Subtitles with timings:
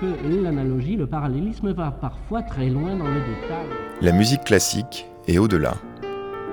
[0.00, 3.66] que l'analogie, le parallélisme va parfois très loin dans le détail.
[4.00, 5.74] La musique classique est au-delà.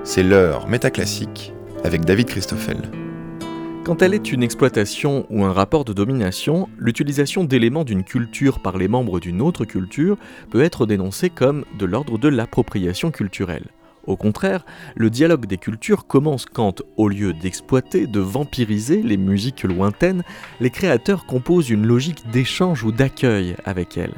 [0.04, 1.52] C'est l'heure métaclassique
[1.84, 2.78] avec David Christoffel.
[3.84, 8.78] Quand elle est une exploitation ou un rapport de domination, l'utilisation d'éléments d'une culture par
[8.78, 10.16] les membres d'une autre culture
[10.50, 13.66] peut être dénoncée comme de l'ordre de l'appropriation culturelle.
[14.06, 14.64] Au contraire,
[14.96, 20.24] le dialogue des cultures commence quand, au lieu d'exploiter, de vampiriser les musiques lointaines,
[20.60, 24.14] les créateurs composent une logique d'échange ou d'accueil avec elles.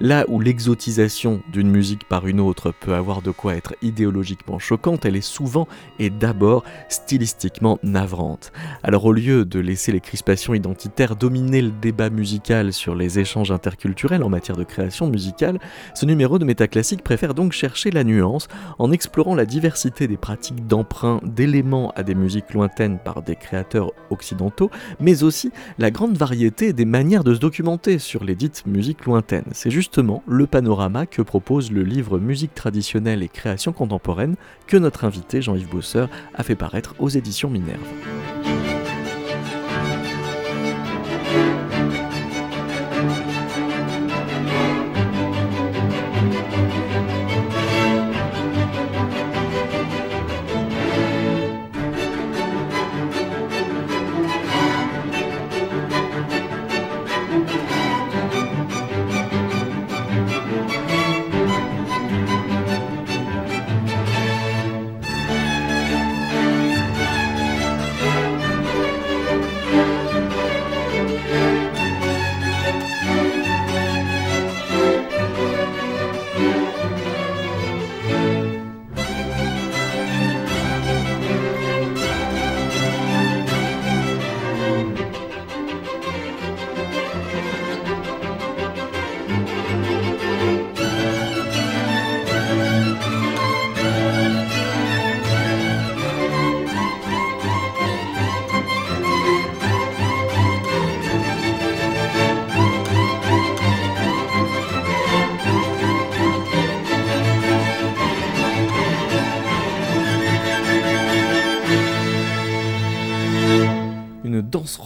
[0.00, 5.04] Là où l'exotisation d'une musique par une autre peut avoir de quoi être idéologiquement choquante,
[5.04, 5.68] elle est souvent
[5.98, 8.52] et d'abord stylistiquement navrante.
[8.82, 13.52] Alors au lieu de laisser les crispations identitaires dominer le débat musical sur les échanges
[13.52, 15.58] interculturels en matière de création musicale,
[15.94, 18.48] ce numéro de Métaclassique préfère donc chercher la nuance
[18.78, 23.92] en explorant la diversité des pratiques d'emprunt d'éléments à des musiques lointaines par des créateurs
[24.10, 24.70] occidentaux,
[25.00, 29.44] mais aussi la grande variété des manières de se documenter sur les dites musiques lointaines.
[29.52, 35.04] C'est justement le panorama que propose le livre Musique traditionnelle et création contemporaine que notre
[35.04, 38.47] invité Jean-Yves Bosseur a fait paraître aux éditions Minerve.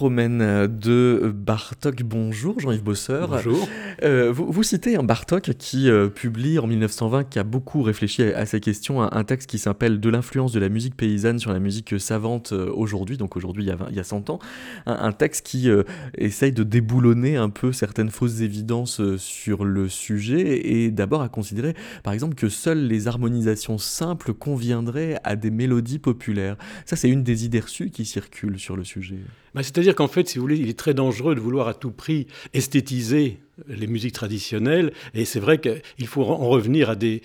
[0.02, 2.02] Romaine de Bartok.
[2.02, 3.28] Bonjour Jean-Yves Bosseur.
[3.28, 3.68] Bonjour.
[4.02, 8.46] Euh, vous, citez un Bartok qui euh, publie en 1920, qui a beaucoup réfléchi à,
[8.46, 12.00] ces questions, un, texte qui s'appelle De l'influence de la musique paysanne sur la musique
[12.00, 14.38] savante euh, aujourd'hui, donc aujourd'hui il, y a il y a 100 ans.
[14.86, 15.68] Un, texte qui
[16.16, 21.74] essaye de déboulonner un peu certaines fausses évidences sur le sujet et d'abord à considérer
[22.02, 26.56] par exemple que seules les harmonisations simples conviendraient à des mélodies populaires.
[26.86, 29.18] Ça c'est une des idées reçues qui circulent sur le sujet.
[29.54, 31.90] Bah, c'est-à-dire qu'en fait, si vous voulez, il est très dangereux de vouloir à tout
[31.90, 33.38] prix esthétiser
[33.68, 34.92] les musiques traditionnelles.
[35.14, 37.22] Et c'est vrai qu'il faut en revenir à des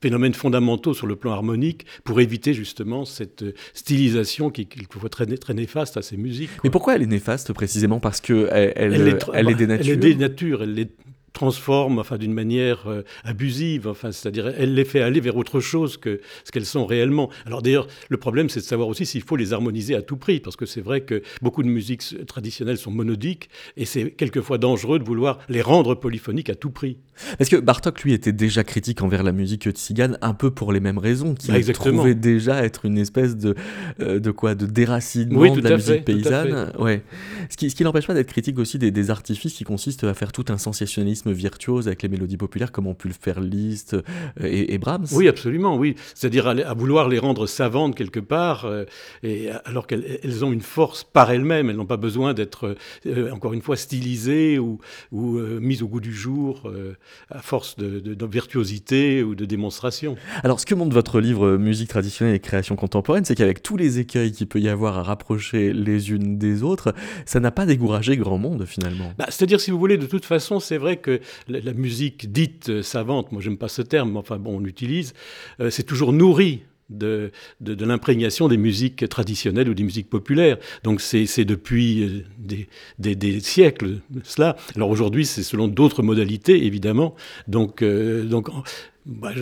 [0.00, 5.26] phénomènes fondamentaux sur le plan harmonique pour éviter justement cette stylisation qui est quelquefois très,
[5.26, 6.50] très néfaste à ces musiques.
[6.62, 7.98] Mais pourquoi elle est néfaste précisément?
[7.98, 10.90] Parce qu'elle elle, elle, elle, est, elle est dénature Elle est dénature, elle est
[11.38, 15.96] transforme enfin, d'une manière euh, abusive, enfin, c'est-à-dire elle les fait aller vers autre chose
[15.96, 17.30] que ce qu'elles sont réellement.
[17.46, 20.40] Alors d'ailleurs, le problème, c'est de savoir aussi s'il faut les harmoniser à tout prix,
[20.40, 24.98] parce que c'est vrai que beaucoup de musiques traditionnelles sont monodiques, et c'est quelquefois dangereux
[24.98, 26.96] de vouloir les rendre polyphoniques à tout prix.
[27.38, 30.80] Parce que Bartok, lui, était déjà critique envers la musique tzigane, un peu pour les
[30.80, 33.54] mêmes raisons, qu'il bah, trouvait déjà être une espèce de,
[34.00, 36.72] euh, de quoi, de déracinement de la musique paysanne?
[36.78, 37.02] Ouais.
[37.48, 40.14] Ce qui, ce qui n'empêche pas d'être critique aussi des, des artifices qui consistent à
[40.14, 43.94] faire tout un sensationnalisme virtuose avec les mélodies populaires comme ont pu le faire Liszt
[43.94, 44.02] euh,
[44.40, 45.06] et, Brahms.
[45.12, 45.94] Oui, absolument, oui.
[46.14, 48.84] C'est-à-dire à, vouloir les rendre savantes quelque part, euh,
[49.22, 53.52] et alors qu'elles ont une force par elles-mêmes, elles n'ont pas besoin d'être, euh, encore
[53.52, 54.78] une fois, stylisées ou,
[55.12, 56.70] ou mises au goût du jour
[57.30, 60.16] à force de, de, virtuosité ou de démonstration.
[60.42, 63.98] Alors, ce que montre votre livre Musique traditionnelle et création contemporaine, c'est qu'avec tous les
[63.98, 66.94] écueils qu'il peut y avoir à rapprocher les unes des autres,
[67.26, 69.12] ça n'a pas découragé grand monde finalement.
[69.18, 71.17] Bah, c'est-à-dire, si vous voulez, de toute façon, c'est vrai que
[71.48, 75.14] la, musique dite euh, savante, moi j'aime pas ce terme, mais enfin bon, on l'utilise,
[75.60, 80.56] euh, c'est toujours nourri de, de, l'imprégnation des musiques traditionnelles ou des musiques populaires.
[80.84, 82.24] Donc c'est depuis euh,
[82.98, 84.56] des, des, siècles cela.
[84.74, 87.14] Alors aujourd'hui, c'est selon d'autres modalités, évidemment.
[87.46, 88.48] Donc, donc
[89.04, 89.32] bah,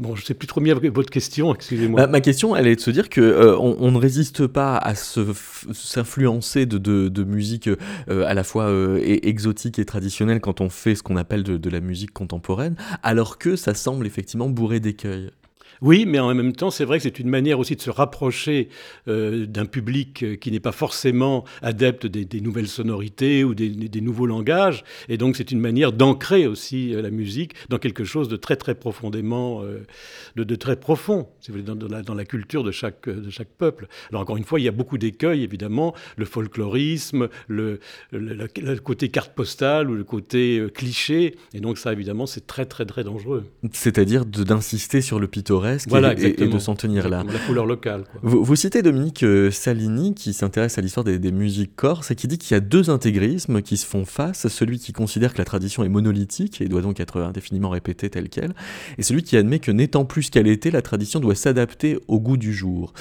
[0.00, 2.00] Bon, je ne sais plus trop bien votre question, excusez-moi.
[2.00, 4.94] Bah, ma question, elle est de se dire que euh, on, ne résiste pas à
[4.94, 10.94] s'influencer de, de, musique euh, à la fois euh, exotique et traditionnelle quand on fait
[10.94, 15.30] ce qu'on appelle de, de, la musique contemporaine, alors que ça semble effectivement bourré d'écueils.
[15.82, 18.68] Oui, mais en même temps, c'est vrai que c'est une manière aussi de se rapprocher
[19.08, 24.26] euh, d'un public euh, qui n'est pas forcément adepte des, nouvelles sonorités ou des, nouveaux
[24.26, 24.84] langages.
[25.08, 28.56] Et donc, c'est une manière d'ancrer aussi euh, la musique dans quelque chose de très,
[28.56, 29.62] très profondément,
[30.36, 33.88] de, très profond, si vous voulez, dans, la, culture de chaque, de chaque peuple.
[34.10, 37.80] Alors, encore une fois, il y a beaucoup d'écueils, évidemment, le folklorisme, le,
[38.12, 41.36] le, côté carte postale ou le côté cliché.
[41.54, 43.44] Et donc, ça, évidemment, c'est très, très, très dangereux.
[43.72, 47.24] C'est-à-dire d'insister sur le pittoresque et, de s'en tenir là.
[47.30, 48.04] La couleur locale.
[48.22, 52.38] Vous, citez Dominique euh, Salini qui s'intéresse à l'histoire des, musiques corses et qui dit
[52.38, 55.84] qu'il y a deux intégrismes qui se font face, celui qui considère que la tradition
[55.84, 58.54] est monolithique et doit donc être indéfiniment répétée telle qu'elle,
[58.98, 62.20] et celui qui admet que n'étant plus ce qu'elle était, la tradition doit s'adapter au
[62.20, 62.92] goût du jour.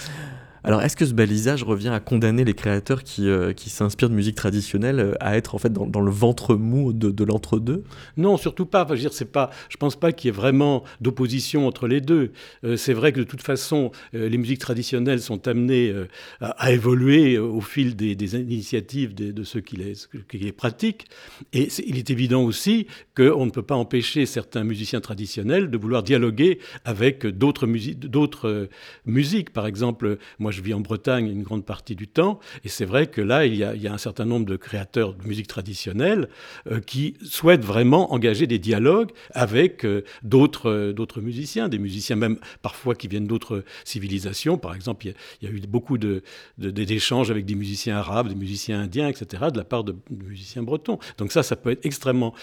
[0.63, 4.15] Alors, est-ce que ce balisage revient à condamner les créateurs qui, euh, qui s'inspirent de
[4.15, 7.83] musique traditionnelle euh, à être en fait dans, le ventre mou de, l'entre-deux?
[8.17, 8.85] Non, surtout pas.
[8.89, 9.51] je dire, c'est pas.
[9.69, 12.31] Je pense pas qu'il y ait vraiment d'opposition entre les deux.
[12.63, 15.93] Euh, c'est vrai que de toute façon, les musiques traditionnelles sont amenées
[16.41, 19.93] à, évoluer au fil des, initiatives de ceux qui les,
[20.29, 21.05] qui les pratiquent.
[21.53, 26.03] Et il est évident aussi qu'on ne peut pas empêcher certains musiciens traditionnels de vouloir
[26.03, 28.69] dialoguer avec d'autres musiques, d'autres
[29.05, 29.51] musiques.
[29.51, 33.07] Par exemple, moi je vis en Bretagne une grande partie du temps, et c'est vrai
[33.07, 36.29] que là, il y, a, un certain nombre de créateurs de musique traditionnelle
[36.71, 42.15] euh, qui souhaitent vraiment engager des dialogues avec euh, d'autres, euh, d'autres musiciens, des musiciens
[42.15, 44.57] même parfois qui viennent d'autres civilisations.
[44.57, 46.23] Par exemple, il y a, eu beaucoup de,
[46.57, 50.99] d'échanges avec des musiciens arabes, des musiciens indiens, etc., de la part de, musiciens bretons.
[51.17, 52.33] Donc ça, ça peut être extrêmement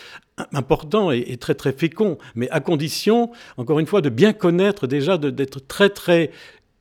[0.52, 4.86] important et, et, très très fécond, mais à condition, encore une fois, de bien connaître
[4.86, 6.30] déjà, d'être très très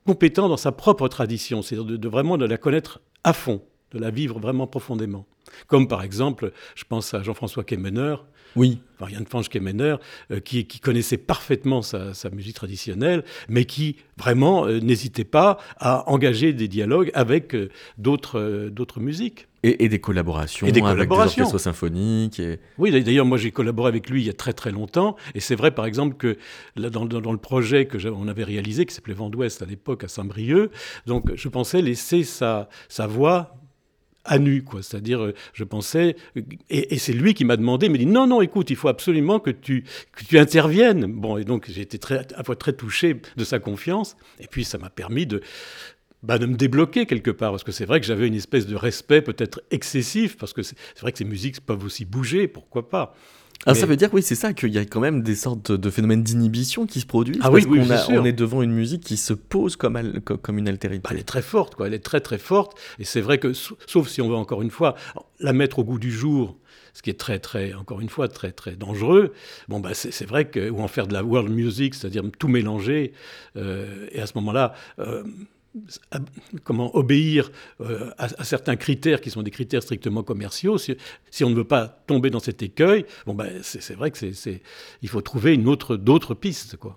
[0.06, 4.10] compétent dans sa propre tradition, c'est-à-dire de, vraiment de la connaître à fond, de la
[4.10, 5.26] vivre vraiment profondément.
[5.66, 8.16] Comme par exemple, je pense à Jean-François Kemener,
[8.56, 8.80] oui.
[9.00, 9.96] Marianne Fange Kemener,
[10.30, 16.52] euh, qui, connaissait parfaitement sa, musique traditionnelle, mais qui vraiment euh, n'hésitait pas à engager
[16.52, 17.68] des dialogues avec euh,
[17.98, 19.48] d'autres d'autres musiques.
[19.62, 22.40] Et, des collaborations avec des orchestres symphoniques.
[22.78, 25.16] Oui, d'ailleurs, moi j'ai collaboré avec lui il y a très très longtemps.
[25.34, 26.38] Et c'est vrai, par exemple, que
[26.76, 30.08] dans, dans, le projet que on avait réalisé, qui s'appelait Vent d'Ouest à l'époque à
[30.08, 30.70] Saint-Brieuc,
[31.06, 33.56] donc je pensais laisser sa, sa voix
[34.26, 34.82] à nu, quoi.
[34.82, 36.16] C'est-à-dire, euh, je pensais,
[36.70, 39.40] et, c'est lui qui m'a demandé, il m'a dit non, non, écoute, il faut absolument
[39.40, 41.06] que tu, que tu interviennes.
[41.06, 44.46] Bon, et donc j'ai été très, à la fois très touché de sa confiance, et
[44.46, 45.40] puis ça m'a permis de,
[46.22, 48.76] bah, de me débloquer quelque part, parce que c'est vrai que j'avais une espèce de
[48.76, 53.14] respect peut-être excessif, parce que c'est vrai que ces musiques peuvent aussi bouger, pourquoi pas.
[53.64, 55.90] Alors ça veut dire, oui, c'est ça, qu'il y a quand même des sortes de
[55.90, 57.40] phénomènes d'inhibition qui se produisent.
[57.42, 57.80] Ah oui, oui
[58.10, 61.00] on, est devant une musique qui se pose comme, comme une altérité.
[61.02, 61.86] Bah, elle est très forte, quoi.
[61.86, 62.78] Elle est très très forte.
[62.98, 64.94] Et c'est vrai que, sauf si on veut encore une fois
[65.40, 66.56] la mettre au goût du jour,
[66.96, 69.34] ce qui est très, très, encore une fois, très, très dangereux.
[69.68, 73.12] Bon, bah, c'est vrai que, ou en faire de la world music, c'est-à-dire tout mélanger,
[73.56, 75.22] euh, et à ce moment-là, euh,
[76.64, 77.50] comment obéir
[77.80, 80.78] euh, à, certains critères qui sont des critères strictement commerciaux.
[80.78, 80.96] Si,
[81.30, 84.62] si, on ne veut pas tomber dans cet écueil, bon ben c'est vrai que c'est
[85.02, 86.96] il faut trouver une autre d'autres pistes quoi.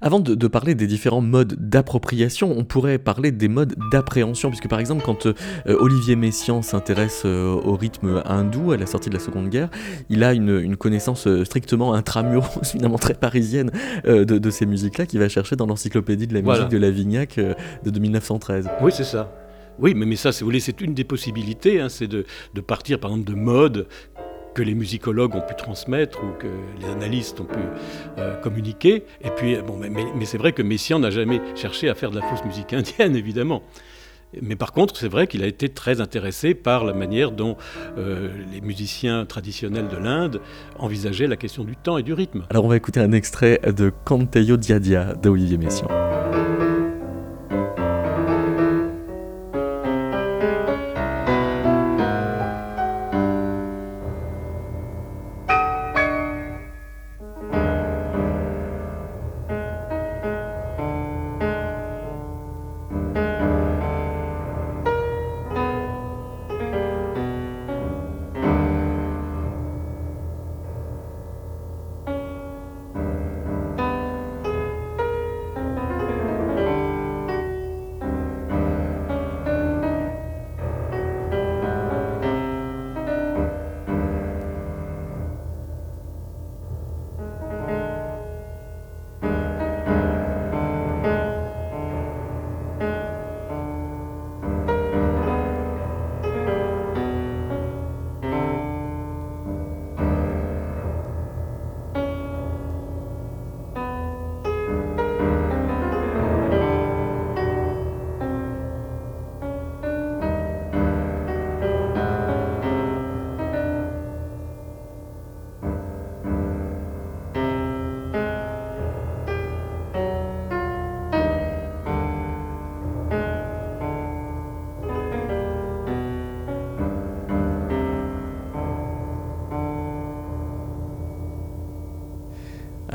[0.00, 4.78] Avant de, parler des différents modes d'appropriation, on pourrait parler des modes d'appréhension, puisque par
[4.78, 5.32] exemple quand euh,
[5.66, 9.70] Olivier Messiaen s'intéresse euh, au rythme hindou à la sortie de la Seconde Guerre,
[10.08, 13.70] il a une, connaissance euh, strictement intramuros, finalement très parisienne
[14.04, 18.68] de, ces musiques-là, qu'il va chercher dans l'encyclopédie de la musique de Lavignac de, 1913.
[18.82, 19.32] Oui, c'est ça.
[19.78, 22.24] Oui, mais, mais ça, si vous voulez, c'est une des possibilités, hein, c'est de,
[22.54, 23.86] de, partir par exemple de modes
[24.56, 26.46] que les musicologues ont pu transmettre ou que
[26.80, 27.58] les analystes ont pu
[28.16, 29.04] euh, communiquer.
[29.20, 32.18] Et puis, bon, mais, mais c'est vrai que Messiaen n'a jamais cherché à faire de
[32.18, 33.62] la fausse musique indienne, évidemment.
[34.40, 37.58] Mais par contre, c'est vrai qu'il a été très intéressé par la manière dont
[37.98, 40.40] euh, les musiciens traditionnels de l'Inde
[40.78, 42.46] envisageaient la question du temps et du rythme.
[42.48, 45.88] Alors on va écouter un extrait de Canteio Diadia d'Olivier Messiaen.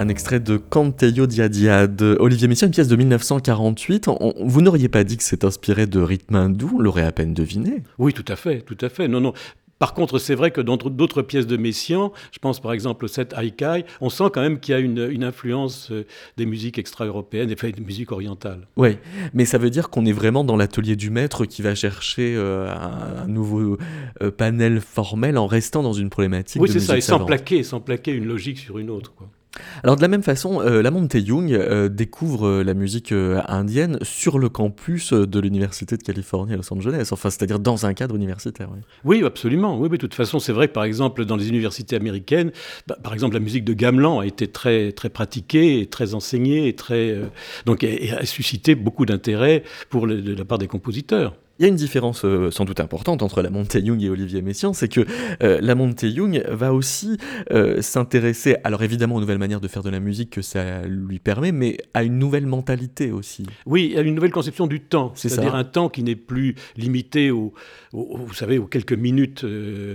[0.02, 1.48] Un extrait de Canteio Dia
[1.86, 4.10] de Olivier Messiaen, une pièce de 1948.
[4.44, 7.84] vous n'auriez pas dit que c'est inspiré de rythme hindou, on l'aurait à peine deviné.
[8.00, 9.08] Oui, tout à fait, tout à fait.
[9.08, 9.34] Non, non.
[9.78, 13.08] Par contre, c'est vrai que dans d'autres pièces de Messiaen, je pense par exemple au
[13.08, 17.52] set Haikai, on sent quand même qu'il y a une, influence euh, des musiques extra-européennes,
[17.52, 18.68] et des musiques orientales.
[18.78, 18.98] Oui,
[19.36, 22.74] mais ça veut dire qu'on est vraiment dans l'atelier du maître qui va chercher euh,
[22.74, 23.78] un, nouveau
[24.24, 26.60] euh, panel formel en restant dans une problématique.
[26.60, 29.14] Oui, c'est ça, et sans plaquer, sans plaquer une logique sur une autre.
[29.14, 29.30] Quoi.
[29.84, 33.14] Alors de la même façon, euh, Lamont Young euh, découvre euh, la musique
[33.48, 37.94] indienne sur le campus de l'Université de Californie à Los Angeles, enfin c'est-à-dire dans un
[37.94, 38.70] cadre universitaire.
[39.04, 39.78] Oui, absolument.
[39.78, 42.52] Oui, de toute façon, c'est vrai que par exemple dans les universités américaines,
[42.88, 46.68] bah, par exemple la musique de Gamelan a été très très pratiquée, et très enseignée,
[46.68, 47.18] et très
[47.66, 51.36] donc a suscité beaucoup d'intérêt pour de la part des compositeurs.
[51.62, 54.74] Il y a une différence euh, sans doute importante entre la Young et Olivier Messiaen,
[54.74, 55.06] c'est que
[55.44, 57.18] euh, la Young va aussi
[57.52, 61.20] euh, s'intéresser, alors évidemment aux nouvelles manières de faire de la musique que ça lui
[61.20, 63.46] permet, mais à une nouvelle mentalité aussi.
[63.68, 67.54] Oui, à une nouvelle conception du temps, c'est-à-dire un temps qui n'est plus limité aux,
[67.94, 69.46] vous savez, aux quelques minutes,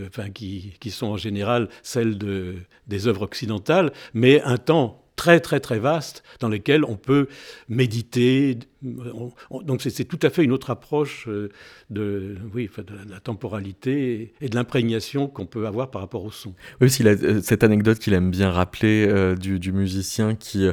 [0.07, 2.55] enfin, qui, qui, sont en général celles de,
[2.87, 7.27] des œuvres occidentales, mais un temps très très très vaste dans lesquels on peut
[7.69, 8.59] méditer,
[9.65, 11.51] donc c'est tout à fait une autre approche euh,
[11.91, 16.55] de, oui, de la temporalité et de l'imprégnation qu'on peut avoir par rapport au son.
[16.81, 20.69] Oui, parce a euh, cette anecdote qu'il aime bien rappeler euh, du, musicien qui,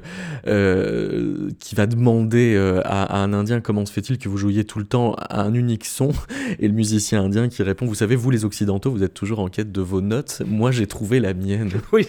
[1.59, 2.55] qui va demander
[2.85, 6.11] à, un Indien comment se fait-il que vous jouiez tout le temps un unique son,
[6.59, 9.47] et le musicien indien qui répond, vous savez, vous les Occidentaux, vous êtes toujours en
[9.47, 11.71] quête de vos notes, moi j'ai trouvé la mienne.
[11.91, 12.07] Oui,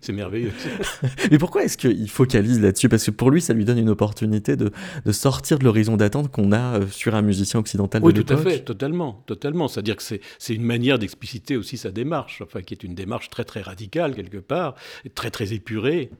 [0.00, 0.52] c'est merveilleux.
[1.30, 2.88] Mais pourquoi est-ce qu'il focalise là-dessus?
[2.88, 4.70] Parce que pour lui, ça lui donne une opportunité de,
[5.04, 8.32] de sortir de l'horizon d'attente qu'on a euh, sur un musicien occidental oui, de tout
[8.32, 9.68] à fait, totalement, totalement.
[9.68, 13.44] C'est-à-dire que c'est une manière d'expliciter aussi sa démarche, enfin, qui est une démarche très
[13.44, 14.74] très radicale quelque part,
[15.14, 16.10] très très épurée.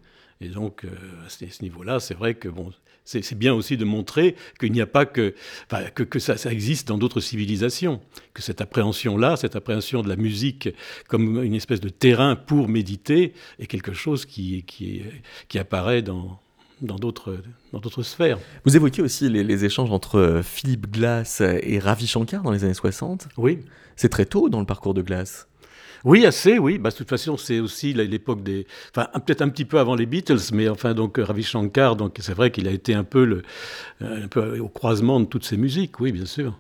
[0.43, 0.88] Et donc, euh,
[1.26, 2.73] à ce, niveau-là, c'est vrai que bon,
[3.05, 5.35] c'est bien aussi de montrer qu'il n'y a pas que,
[5.95, 8.00] que, que ça, ça, existe dans d'autres civilisations,
[8.33, 10.71] que cette appréhension-là, cette appréhension de la musique
[11.09, 15.02] comme une espèce de terrain pour méditer, est quelque chose qui, qui,
[15.49, 16.40] qui apparaît dans,
[16.83, 17.39] dans d'autres
[17.73, 18.39] dans d'autres sphères.
[18.65, 22.75] Vous évoquez aussi les, échanges entre euh, Philippe Glass et Ravi Shankar dans les années
[22.75, 23.29] 60.
[23.37, 23.61] Oui.
[23.97, 25.47] C'est très tôt dans le parcours de Glass.
[26.05, 26.79] Oui, assez, oui.
[26.79, 28.67] Bah, de toute façon, c'est aussi l'époque des.
[28.95, 32.33] Enfin, peut-être un petit peu avant les Beatles, mais enfin, donc Ravi Shankar, donc c'est
[32.33, 33.43] vrai qu'il a été un peu, le,
[34.01, 36.57] un peu au croisement de toutes ces musiques, oui, bien sûr.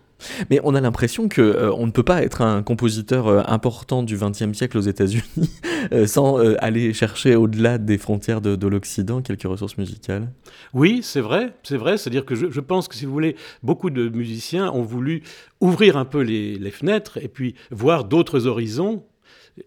[0.50, 4.02] Mais on a l'impression que euh, on ne peut pas être un compositeur euh, important
[4.02, 5.22] du XXe siècle aux États-Unis
[5.92, 10.30] euh, sans aller chercher au-delà des frontières de, l'Occident quelques ressources musicales.
[10.74, 11.96] Oui, c'est vrai, c'est vrai.
[11.96, 15.22] C'est-à-dire que je, pense que si vous voulez, beaucoup de musiciens ont voulu
[15.60, 19.02] ouvrir un peu les fenêtres et puis voir d'autres horizons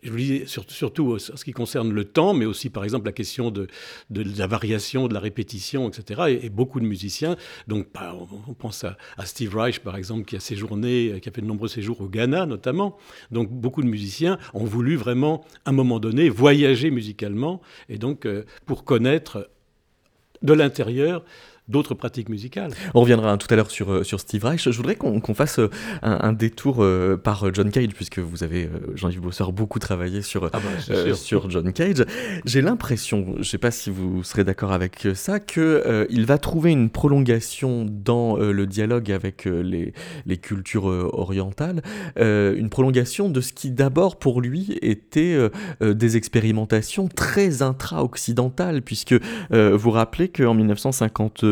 [0.02, 3.12] je vous dis surtout en ce qui concerne le temps, mais aussi par exemple la
[3.12, 3.68] question de,
[4.10, 6.40] la variation, de la répétition, etc.
[6.44, 7.36] Et, beaucoup de musiciens,
[7.68, 8.16] donc bah,
[8.48, 11.68] on, pense à, Steve Reich par exemple, qui a séjourné, qui a fait de nombreux
[11.68, 12.98] séjours au Ghana notamment.
[13.32, 18.26] Donc beaucoup de musiciens ont voulu vraiment, à un moment donné, voyager musicalement, et donc
[18.26, 19.50] euh, pour connaître
[20.42, 21.24] de l'intérieur
[21.70, 22.72] d'autres pratiques musicales.
[22.94, 24.70] On reviendra tout à l'heure sur, euh, sur Steve Reich.
[24.70, 25.70] Je voudrais qu'on fasse euh,
[26.02, 30.60] un, détour euh, par John Cage, puisque vous avez, Jean-Yves Bosseur, beaucoup travaillé sur, ah
[30.60, 32.06] bah, sur John Cage.
[32.46, 36.38] J'ai l'impression, je ne sais pas si vous serez d'accord avec ça, qu'il il va
[36.38, 39.94] trouver une prolongation dans le dialogue avec les,
[40.26, 41.82] les cultures orientales,
[42.18, 45.38] une prolongation de ce qui d'abord pour lui était
[45.82, 49.16] des expérimentations très intra-occidentales, puisque
[49.52, 51.44] vous rappelez qu'en 1950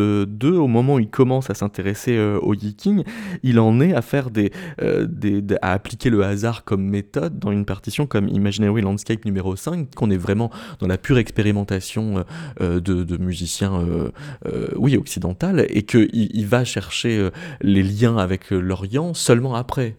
[0.43, 3.03] au moment où il commence à s'intéresser euh, au yiking,
[3.43, 4.29] il en est à faire
[4.81, 9.55] euh, des, à appliquer le hasard comme méthode dans une partition comme Imaginary Landscape numéro
[9.55, 12.25] 5, qu'on est vraiment dans la pure expérimentation
[12.61, 13.85] euh, de, musiciens,
[14.75, 17.29] oui, occidental, et qu'il il va chercher
[17.61, 19.95] les liens avec l'Orient seulement après.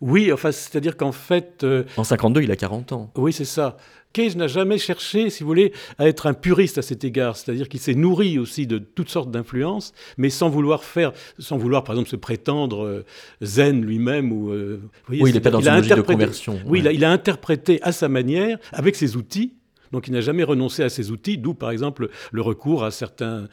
[0.00, 1.64] Oui, enfin, c'est-à-dire qu'en fait...
[1.96, 3.10] en 52, il a 40 ans.
[3.16, 3.76] Oui, c'est ça.
[4.16, 7.68] Cage n'a jamais cherché, si vous voulez, à être un puriste à cet égard, c'est-à-dire
[7.68, 11.94] qu'il s'est nourri aussi de toutes sortes d'influences, mais sans vouloir faire, sans vouloir par
[11.96, 13.04] exemple se prétendre euh,
[13.42, 14.52] zen lui-même ou.
[14.52, 14.80] Euh,
[15.10, 16.58] oui, il n'est pas dans une logique de conversion.
[16.64, 19.52] Oui, il, a, interprété à sa manière, avec ses outils.
[19.92, 23.48] Donc il n'a jamais renoncé à ses outils, d'où par exemple le recours à, certains,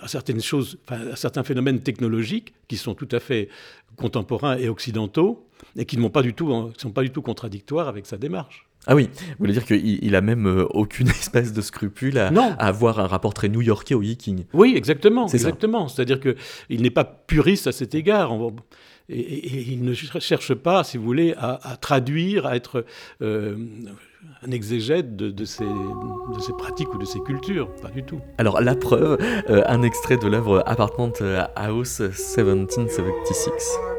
[0.00, 3.50] à certaines choses, à certains phénomènes technologiques qui sont tout à fait
[3.96, 5.46] contemporains et occidentaux
[5.76, 6.32] et qui ne sont pas du
[7.10, 8.67] tout contradictoires avec sa démarche.
[8.90, 12.28] Ah oui, vous voulez dire qu'il il a même euh, aucune espèce de scrupule à,
[12.58, 14.44] avoir un rapport très new-yorkais au yiking.
[14.54, 15.28] Oui, exactement.
[15.28, 15.88] exactement.
[15.88, 18.32] C'est-à-dire qu'il n'est pas puriste à cet égard.
[19.10, 22.86] Et, il ne cherche pas, si vous voulez, à, traduire, à être
[23.20, 23.56] euh,
[24.42, 27.70] un exégète de, ces, de, ces, pratiques ou de ces cultures.
[27.82, 28.20] Pas du tout.
[28.38, 29.18] Alors, la preuve,
[29.50, 31.12] euh, un extrait de l'œuvre Apartment
[31.56, 33.97] House 1776.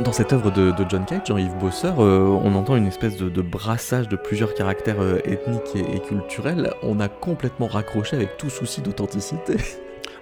[0.00, 4.08] Dans, cette œuvre de, John Cage, Jean-Yves Bosseur, euh, on entend une espèce de, brassage
[4.08, 6.72] de plusieurs caractères euh, ethniques et, culturels.
[6.82, 9.56] On a complètement raccroché avec tout souci d'authenticité.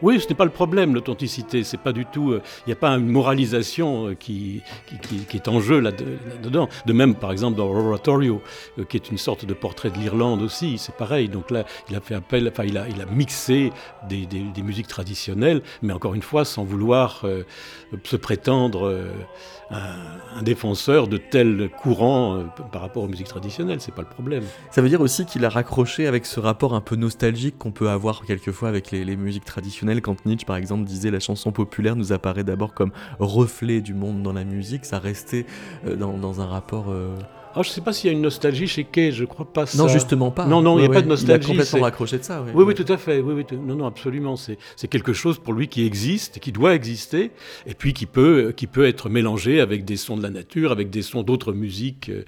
[0.03, 1.63] Oui, ce n'est pas le problème, l'authenticité.
[1.65, 2.33] C'est pas du tout.
[2.33, 4.61] Il euh, n'y a pas une moralisation qui,
[5.33, 6.69] est en jeu là-dedans.
[6.85, 8.43] de même, par exemple, dans Oratorio,
[8.89, 11.29] qui est une sorte de portrait de l'Irlande aussi, c'est pareil.
[11.29, 13.73] Donc là, il a fait appel, enfin, il a, il mixé
[14.09, 14.27] des,
[14.63, 17.25] musiques traditionnelles, mais encore une fois, sans vouloir
[18.03, 18.93] se prétendre
[19.71, 23.81] un, défenseur de tel courant par rapport aux musiques traditionnelles.
[23.81, 24.43] C'est pas le problème.
[24.71, 27.89] Ça veut dire aussi qu'il a raccroché avec ce rapport un peu nostalgique qu'on peut
[27.89, 31.97] avoir quelquefois avec les, les musiques traditionnelles quand Nietzsche, par exemple, disait la chanson populaire
[31.97, 35.47] nous apparaît d'abord comme reflet du monde dans la musique, ça restait
[35.87, 36.87] euh, dans, un rapport.
[36.89, 37.17] Euh,
[37.57, 39.67] ah, je ne sais pas s'il y a une nostalgie chez Kay, je crois pas
[39.67, 39.79] ça.
[39.79, 40.47] Non, justement pas.
[40.47, 41.49] Non, non, il n'y a pas de nostalgie.
[41.49, 42.43] Il a complètement raccroché de ça.
[42.43, 43.21] Oui, oui, oui, tout à fait.
[43.21, 44.37] Oui, oui, non, non, absolument.
[44.37, 47.31] C'est quelque chose pour lui qui existe, qui doit exister,
[47.67, 50.91] et puis qui peut, qui peut être mélangé avec des sons de la nature, avec
[50.91, 52.25] des sons d'autres musiques euh,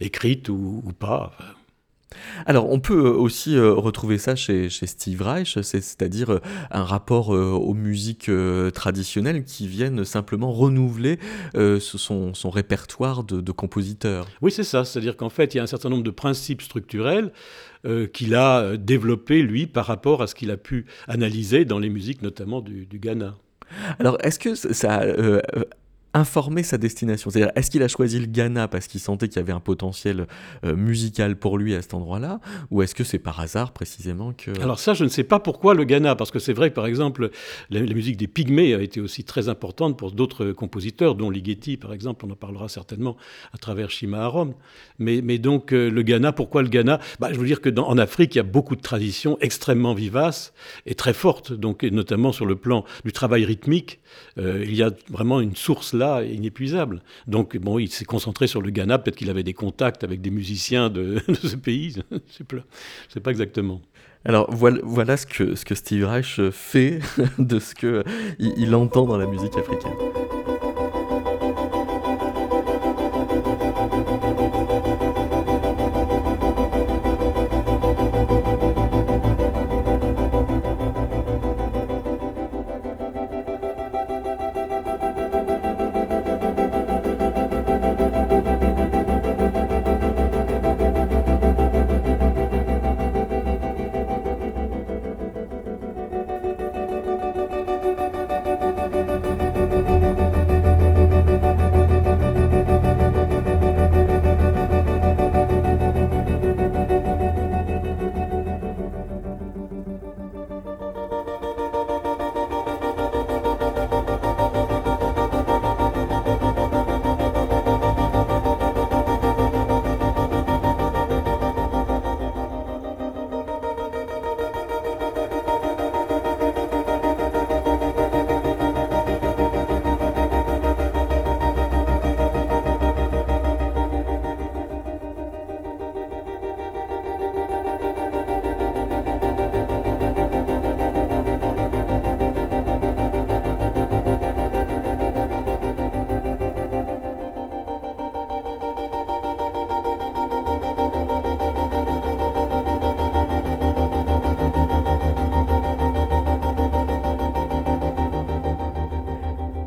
[0.00, 1.32] écrites ou, ou pas.
[2.46, 7.28] Alors, on peut euh, aussi euh, retrouver ça chez, Steve Reich, c'est-à-dire euh, un rapport
[7.30, 8.30] aux musiques
[8.74, 11.18] traditionnelles qui viennent simplement renouveler
[11.80, 14.26] son, répertoire de, compositeurs.
[14.40, 14.84] Oui, c'est ça.
[14.84, 17.32] C'est-à-dire qu'en fait, il y a un certain nombre de principes structurels
[18.12, 22.22] qu'il a développés, lui, par rapport à ce qu'il a pu analyser dans les musiques,
[22.22, 23.36] notamment du, Ghana.
[23.98, 25.02] Alors, est-ce que ça
[26.14, 27.30] informer sa destination.
[27.30, 30.26] C'est-à-dire, est-ce qu'il a choisi le Ghana parce qu'il sentait qu'il y avait un potentiel
[30.64, 34.50] euh, musical pour lui à cet endroit-là Ou est-ce que c'est par hasard précisément que...
[34.60, 36.86] Alors ça, je ne sais pas pourquoi le Ghana, parce que c'est vrai que par
[36.86, 37.30] exemple,
[37.70, 41.92] la, musique des Pygmées a été aussi très importante pour d'autres compositeurs, dont Ligeti par
[41.92, 43.16] exemple, on en parlera certainement
[43.52, 44.54] à travers Shima Arom.
[44.98, 46.98] Mais, mais donc euh, le Ghana, pourquoi le Ghana?
[47.20, 50.52] Bah, Je veux dire que en Afrique, il y a beaucoup de traditions extrêmement vivaces
[50.86, 54.00] et très fortes, donc, notamment sur le plan du travail rythmique,
[54.38, 57.02] euh, il y a vraiment une source là inépuisable.
[57.26, 60.30] Donc, bon, il s'est concentré sur le Ghana, peut-être qu'il avait des contacts avec des
[60.30, 62.18] musiciens de, ce pays, je ne
[63.08, 63.80] sais pas exactement.
[64.24, 67.00] Alors voilà, voilà, ce, que, ce que Steve Reich fait
[67.38, 68.04] de ce qu'il
[68.38, 70.19] il entend dans la musique africaine.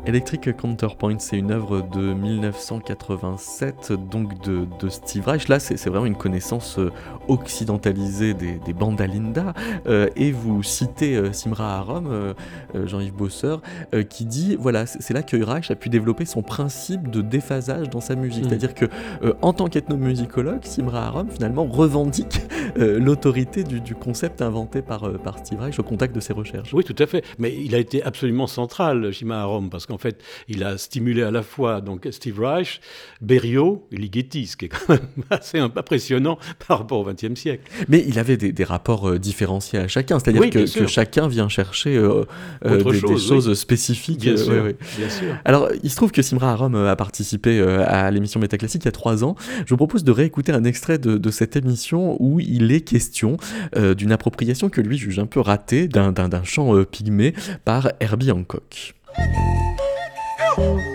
[0.06, 5.48] Electric Counterpoint, c'est une œuvre de 1987, donc de, Steve Reich.
[5.48, 6.90] Là, c'est vraiment une connaissance euh,
[7.26, 9.54] occidentalisée des, des bandes Alinda.
[9.86, 12.34] Euh, et vous citez euh, Simra Harom,
[12.74, 13.62] Jean-Yves Bosseur,
[14.10, 18.02] qui dit voilà, c'est là que Reich a pu développer son principe de déphasage dans
[18.02, 18.44] sa musique.
[18.44, 18.48] Mm.
[18.48, 18.86] C'est-à-dire que,
[19.40, 22.42] en tant qu'ethnomusicologue, Simra Harom, finalement, revendique
[22.76, 26.74] l'autorité du, concept inventé par, par Steve Reich au contact de ses recherches.
[26.74, 27.24] Oui, tout à fait.
[27.38, 31.30] Mais il a été absolument central, Simra Harom, parce qu'en fait, il a stimulé à
[31.30, 32.80] la fois donc Steve Reich,
[33.20, 37.70] Berio et Ligeti, ce qui est quand même assez impressionnant par rapport au XXe siècle.
[37.88, 42.24] Mais il avait des, rapports euh, différenciés à chacun, c'est-à-dire que, chacun vient chercher euh,
[42.64, 44.20] euh, des, choses spécifiques.
[44.20, 44.64] Bien, sûr,
[44.98, 48.86] bien, sûr, Alors, il se trouve que Simra Arom a participé à l'émission Métaclassique il
[48.86, 49.36] y a trois ans.
[49.66, 53.36] Je vous propose de réécouter un extrait de, de cette émission où il est question
[53.74, 58.94] d'une appropriation que lui juge un peu ratée d'un chant pygmé par Herbie Hancock.
[60.56, 60.93] Woo!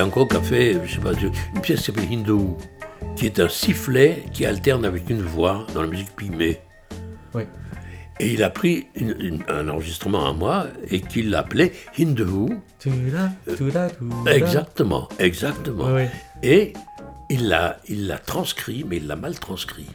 [0.00, 2.54] Hancock a fait, je sais pas, une pièce qui s'appelle Hindu,
[3.16, 6.60] qui est un sifflet qui alterne avec une voix dans la musique pygmée.
[7.34, 7.42] Oui.
[8.20, 8.86] Et il a pris
[9.48, 12.54] un enregistrement à moi et qu'il l'appelait Hindu.
[14.26, 15.96] Exactement, exactement.
[16.42, 16.72] Et
[17.28, 19.86] il l'a, il l'a transcrit, mais il l'a mal transcrit.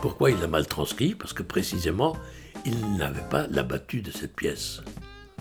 [0.00, 1.14] Pourquoi il l'a mal transcrit?
[1.14, 2.16] Parce que précisément,
[2.64, 4.80] il n'avait pas la battue de cette pièce.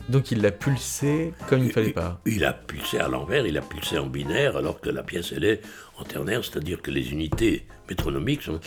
[0.10, 2.22] Donc il l'a pulsé comme il ne fallait pas.
[2.26, 5.46] Il a pulsé à l'envers, il a pulsé en binaire, alors que la pièce elle
[5.46, 5.62] est
[5.98, 8.60] en ternaire, c'est-à-dire que les unités métronomiques sont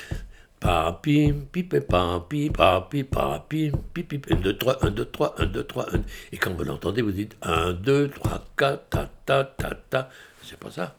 [0.60, 1.80] pa pi pi pa
[2.28, 5.64] pi pa pi pa pi pi pi 1 2 3 1 2 3 1 2
[5.64, 9.74] 3 1 et quand vous l'entendez vous dites 1 2 3 4 ta ta ta
[9.88, 10.08] ta
[10.42, 10.96] c'est pas ça?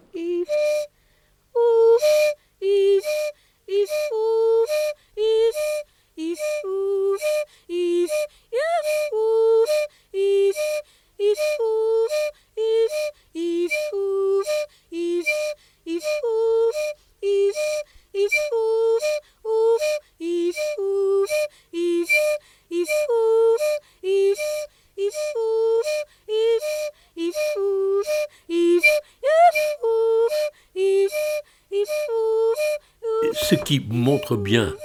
[33.34, 34.75] Ce qui montre bien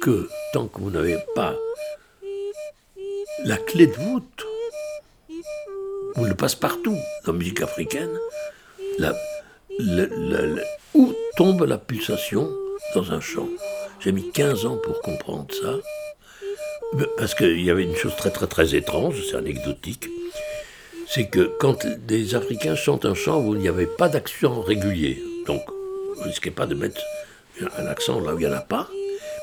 [0.00, 1.54] que tant que vous n'avez pas
[3.44, 4.46] la clé de voûte,
[6.16, 8.18] ou le passe-partout dans la musique africaine,
[10.94, 12.50] où tombe la pulsation
[12.94, 13.48] dans un chant?
[14.00, 15.76] J'ai mis 15 ans pour comprendre ça,
[17.18, 20.08] parce qu'il y avait une chose très très très étrange, c'est anecdotique,
[21.06, 25.22] c'est que quand des Africains chantent un chant où il n'y avait pas d'accent régulier,
[25.46, 27.00] donc vous ne risquez pas de mettre
[27.78, 28.88] un accent là où il n'y en a pas,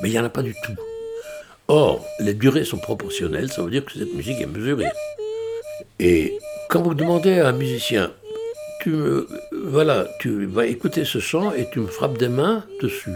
[0.01, 0.75] mais il n'y en a pas du tout.
[1.67, 4.91] Or, les durées sont proportionnelles, ça veut dire que cette musique est mesurée.
[5.99, 6.38] Et
[6.69, 8.12] quand vous demandez à un musicien,
[8.81, 8.95] tu
[9.51, 13.15] voilà, tu vas écouter ce chant et tu me frappes des mains dessus.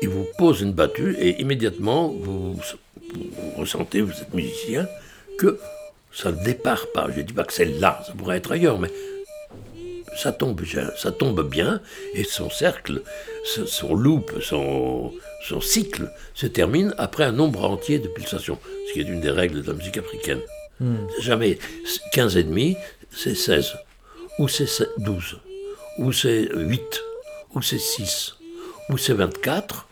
[0.00, 2.58] Il vous pose une battue et immédiatement vous,
[3.56, 4.88] ressentez, vous êtes musicien,
[5.38, 5.58] que
[6.12, 7.08] ça ne départ pas.
[7.12, 8.90] Je ne dis pas que c'est là, ça pourrait être ailleurs, mais
[10.16, 11.80] ça tombe bien, ça tombe bien
[12.14, 13.02] et son cercle,
[13.44, 15.12] son loop, son,
[15.46, 19.30] son cycle se termine après un nombre entier de pulsations, ce qui est une des
[19.30, 20.40] règles de la musique africaine.
[20.80, 21.06] Hmm.
[21.20, 21.58] Jamais
[22.12, 22.76] 15 et demi,
[23.10, 23.74] c'est 16,
[24.38, 24.66] ou c'est
[24.98, 25.38] 12,
[25.98, 27.02] ou c'est 8,
[27.54, 28.36] ou c'est 6,
[28.90, 29.88] ou c'est 24.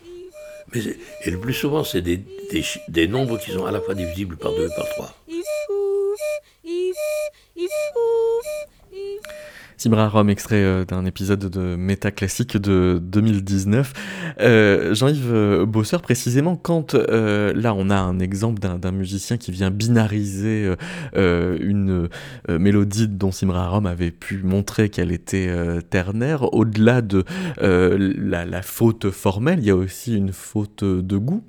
[0.73, 0.81] Mais,
[1.25, 2.19] et le plus souvent, c'est des,
[2.51, 5.15] des, des, nombres qui sont à la fois divisibles par 2 et par 3.
[9.81, 13.95] Simra Rome, extrait euh, d'un épisode de Méta Classique de 2019.
[14.39, 19.71] Euh, Jean-Yves euh, Bosseur, précisément, quand là on a un exemple d'un musicien qui vient
[19.71, 20.75] binariser
[21.15, 22.09] une
[22.49, 25.51] mélodie dont Simra Rome avait pu montrer qu'elle était
[25.89, 27.25] ternaire, au-delà de
[27.59, 31.43] la, faute formelle, il y a aussi une faute de goût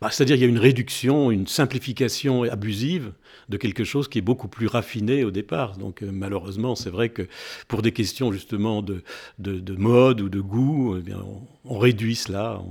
[0.00, 3.12] bah, C'est-à-dire qu'il y a une réduction, une simplification abusive
[3.48, 5.76] de quelque chose qui est beaucoup plus raffiné au départ.
[5.76, 7.26] Donc euh, malheureusement, c'est vrai que
[7.68, 9.02] pour des questions justement de,
[9.38, 11.22] de, mode ou de goût, eh bien,
[11.64, 12.62] on, réduit cela.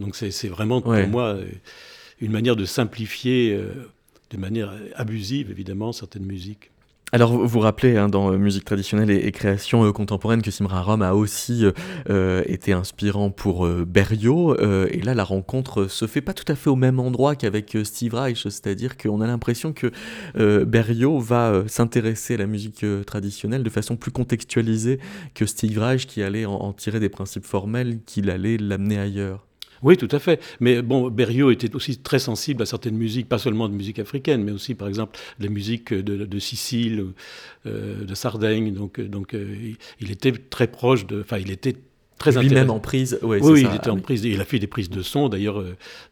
[0.00, 1.38] Donc c'est vraiment pour moi
[2.20, 3.90] une manière de simplifier euh,
[4.30, 6.70] de manière abusive, évidemment, certaines musiques.
[7.10, 10.82] Alors, vous vous rappelez hein, dans euh, musique traditionnelle et, création euh, contemporaine que Simra
[10.82, 11.64] Rom a aussi
[12.10, 14.56] euh, été inspirant pour Berriot.
[14.58, 18.14] et là, la rencontre se fait pas tout à fait au même endroit qu'avec Steve
[18.14, 19.90] Reich, c'est-à-dire qu'on a l'impression que
[20.64, 24.98] Berriot va s'intéresser à la musique traditionnelle de façon plus contextualisée
[25.34, 29.47] que Steve Reich qui allait en tirer des principes formels, qu'il allait l'amener ailleurs.
[29.82, 30.40] Oui, tout à fait.
[30.60, 34.42] Mais bon, Berriot était aussi très sensible à certaines musiques, pas seulement de musique africaine,
[34.42, 37.06] mais aussi, par exemple, la musique de, de Sicile,
[37.66, 38.72] euh, de Sardaigne.
[38.72, 41.20] Donc, euh, donc euh, il était très proche de.
[41.20, 41.76] Enfin, il était
[42.18, 43.18] très Lui-même en prise.
[43.22, 44.24] oui, il était en prise.
[44.24, 45.62] Il a fait des prises de son, d'ailleurs,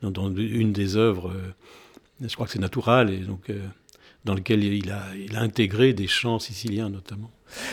[0.03, 1.33] dans, une des œuvres,
[2.21, 3.51] je crois que c'est Natural, et donc
[4.25, 7.31] dans lequel il a, il a intégré des chants siciliens notamment.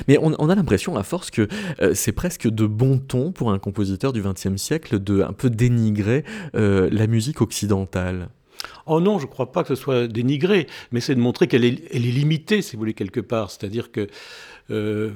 [0.08, 1.48] Mais on, a l'impression, à force, que
[1.82, 5.50] euh, c'est presque de bon ton pour un compositeur du XXe siècle de un peu
[5.50, 6.24] dénigrer
[6.56, 8.30] euh, la musique occidentale.
[8.86, 11.66] Oh non, je ne crois pas que ce soit dénigré, mais c'est de montrer qu'elle
[11.66, 13.52] est, limitée, si vous voulez, quelque part.
[13.52, 14.08] C'est-à-dire que
[14.72, 15.12] euh,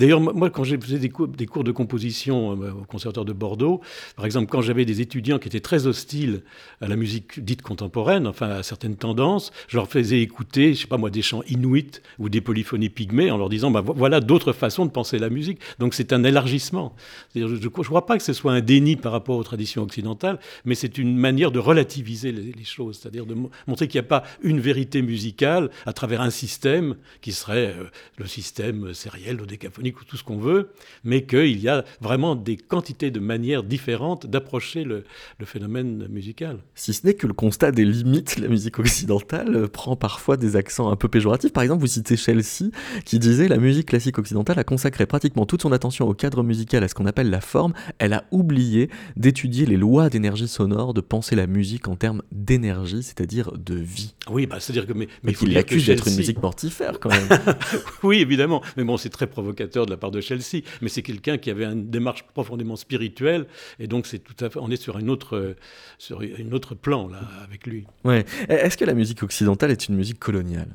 [0.00, 3.82] D'ailleurs, moi, quand j'ai fait des cours, de composition euh, au Conservatoire de Bordeaux,
[4.16, 6.40] par exemple, quand j'avais des étudiants qui étaient très hostiles
[6.80, 10.86] à la musique dite contemporaine, enfin à certaines tendances, je leur faisais écouter, je sais
[10.86, 14.54] pas moi, des chants inuits ou des polyphonies pygmées en leur disant, bah, voilà d'autres
[14.54, 15.60] façons de penser la musique.
[15.78, 16.96] Donc c'est un élargissement.
[17.34, 20.76] Je ne crois pas que ce soit un déni par rapport aux traditions occidentales, mais
[20.76, 23.36] c'est une manière de relativiser les, choses, c'est-à-dire de
[23.66, 27.84] montrer qu'il n'y a pas une vérité musicale à travers un système qui serait euh,
[28.16, 30.70] le système sériel ou décaphonique ou tout ce qu'on veut,
[31.04, 35.04] mais qu'il y a vraiment des quantités de manières différentes d'approcher le,
[35.44, 36.58] phénomène musical.
[36.74, 40.54] Si ce n'est que le constat des limites de la musique occidentale prend parfois des
[40.56, 41.52] accents un peu péjoratifs.
[41.52, 42.70] Par exemple, vous citez Chelsea
[43.04, 46.84] qui disait la musique classique occidentale a consacré pratiquement toute son attention au cadre musical,
[46.84, 47.72] à ce qu'on appelle la forme.
[47.98, 53.02] Elle a oublié d'étudier les lois d'énergie sonore, de penser la musique en termes d'énergie,
[53.02, 54.14] c'est-à-dire de vie.
[54.30, 57.28] Oui, bah, c'est-à-dire que mais, mais, il l'accuse d'être une musique mortifère quand même.
[58.02, 61.38] oui, évidemment, mais bon, c'est très provocateur de la part de Chelsea, mais c'est quelqu'un
[61.38, 63.46] qui avait une démarche profondément spirituelle,
[63.78, 65.56] et donc c'est tout à fait, on est sur, une autre,
[65.98, 67.86] sur une autre plan là avec lui.
[68.04, 68.24] Ouais.
[68.48, 70.68] Est-ce que la musique occidentale est une musique coloniale?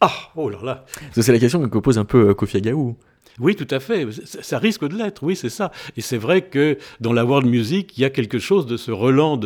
[0.00, 0.84] Ah, oh là là.
[1.12, 2.96] C'est la question que pose un peu euh, Kofi Agaou.
[3.40, 4.06] Oui, tout à fait.
[4.24, 5.72] Ça risque de l'être, oui, c'est ça.
[5.96, 8.90] Et c'est vrai que dans la world music, il y a quelque chose de ce
[8.90, 9.38] relan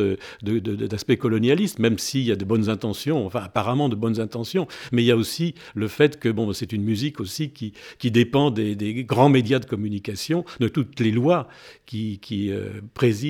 [0.43, 5.03] d'aspect colonialiste, même s'il y a de bonnes intentions, enfin apparemment de bonnes intentions, mais
[5.03, 8.51] il y a aussi le fait que bon, c'est une musique aussi qui, qui dépend
[8.51, 11.49] des, grands médias de communication, de toutes les lois
[11.87, 13.25] qui, qui euh, président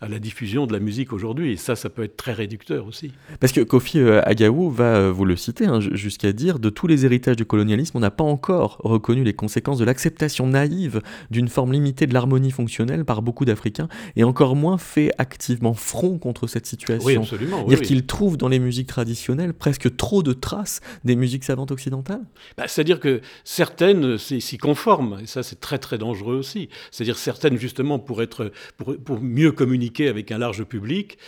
[0.00, 1.52] à, la diffusion de la musique aujourd'hui.
[1.52, 3.12] Et ça, ça peut être très réducteur aussi.
[3.40, 6.86] Parce que Kofi euh, Agaou va, euh, vous le citer, hein, jusqu'à dire, de tous
[6.86, 11.48] les héritages du colonialisme, on n'a pas encore reconnu les conséquences de l'acceptation naïve d'une
[11.48, 16.46] forme limitée de l'harmonie fonctionnelle par beaucoup d'Africains, et encore moins fait activement front contre
[16.46, 17.06] cette situation.
[17.06, 17.64] Oui, absolument.
[17.64, 22.22] dire qu'ils trouvent dans les musiques traditionnelles presque trop de traces des musiques savantes occidentales?
[22.56, 26.68] Bah, C'est-à-dire que certaines s'y conforment, et ça c'est très très dangereux aussi.
[26.90, 31.18] C'est-à-dire certaines justement pour, être, pour, pour mieux communiquer avec un large public,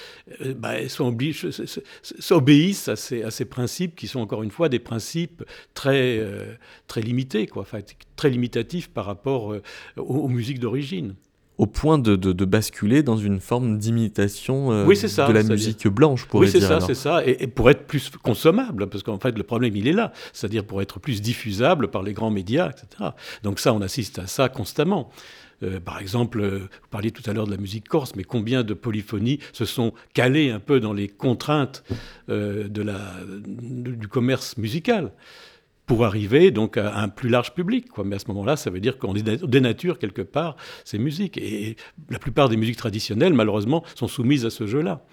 [0.42, 0.74] euh, bah,
[2.30, 5.44] obéissent à ces, à ces principes qui sont encore une fois des principes
[5.74, 6.54] très, euh,
[6.86, 7.80] très limités, quoi, enfin,
[8.20, 9.62] très limités par rapport euh,
[9.96, 11.14] aux, musiques d'origine
[11.56, 16.48] au point de, basculer dans une forme d'imitation euh, de la musique blanche, pour Oui,
[16.48, 19.86] c'est ça, c'est ça, et, pour être plus consommable, parce qu'en fait, le problème, il
[19.86, 23.10] est là, c'est-à-dire pour être plus diffusable par les grands médias, etc.
[23.42, 25.10] Donc ça, on assiste à ça constamment.
[25.62, 28.72] Euh, par exemple, vous parliez tout à l'heure de la musique corse, mais combien de
[28.72, 31.84] polyphonies se sont calées un peu dans les contraintes
[32.28, 35.12] de la, du commerce musical?
[35.86, 37.88] Pour arriver donc à un plus large public.
[37.88, 38.04] Quoi.
[38.04, 41.36] Mais à ce moment-là, ça veut dire qu'on dénature quelque part ces musiques.
[41.38, 41.76] Et
[42.10, 45.04] la plupart des musiques traditionnelles, malheureusement, sont soumises à ce jeu-là.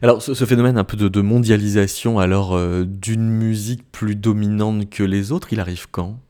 [0.00, 5.32] Alors, ce, phénomène un peu de, mondialisation, alors euh, d'une musique plus dominante que les
[5.32, 6.20] autres, il arrive quand?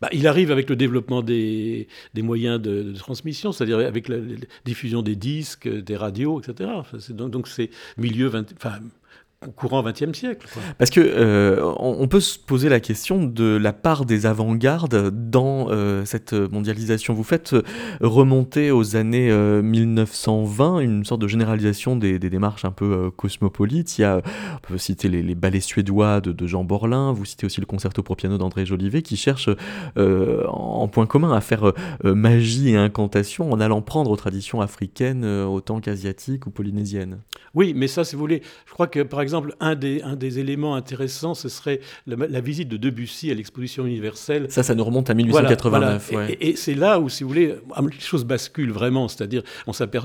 [0.00, 4.18] Bah, il arrive avec le développement des, des moyens de, transmission, c'est-à-dire avec la,
[4.64, 6.70] diffusion des disques, des radios, etc.
[7.10, 10.48] donc, donc c'est milieu 20, enfin, au courant XXe siècle.
[10.78, 15.68] Parce que euh, on, peut se poser la question de la part des avant-gardes dans
[15.70, 17.14] euh, cette mondialisation.
[17.14, 17.54] Vous faites
[18.00, 23.98] remonter aux années 1920 une sorte de généralisation des, démarches un peu cosmopolites.
[23.98, 24.22] Il y a,
[24.56, 28.16] on peut citer les, ballets suédois de, Jean Borlin, vous citez aussi le concerto pour
[28.16, 29.48] piano d'André Jolivet, qui cherche
[29.96, 31.72] en point commun à faire
[32.02, 37.20] magie et incantation en allant prendre aux traditions africaines autant qu'asiatiques ou polynésiennes.
[37.54, 39.27] Oui, mais ça, si vous voulez, je crois que par exemple,
[39.60, 44.46] un des, un des éléments intéressants, ce serait la, visite de Debussy à l'exposition universelle.
[44.50, 46.12] Ça, ça nous remonte à 1889.
[46.40, 49.08] Et, c'est là où, si vous voulez, les choses basculent vraiment.
[49.08, 49.42] C'est-à-dire,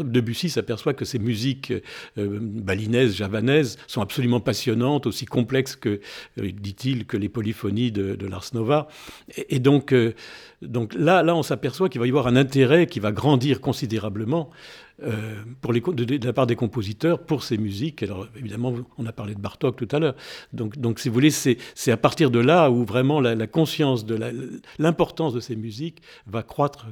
[0.04, 1.74] Debussy s'aperçoit que ces musiques
[2.18, 6.00] euh, balinaises, javanaises, sont absolument passionnantes, aussi complexes que,
[6.40, 8.88] euh, dit-il, que les polyphonies de, de Lars Nova.
[9.50, 10.14] Et, donc, euh,
[10.62, 14.50] donc là, là, on s'aperçoit qu'il va y avoir un intérêt qui va grandir considérablement.
[15.02, 18.04] Euh, pour de, la part des compositeurs pour ces musiques.
[18.04, 20.16] Alors évidemment, on a parlé de Bartok tout à l'heure.
[20.54, 21.58] Donc, donc, si vous voulez, c'est
[21.92, 24.20] à partir de là où vraiment la, conscience de
[24.78, 26.86] l'importance de ces musiques va croître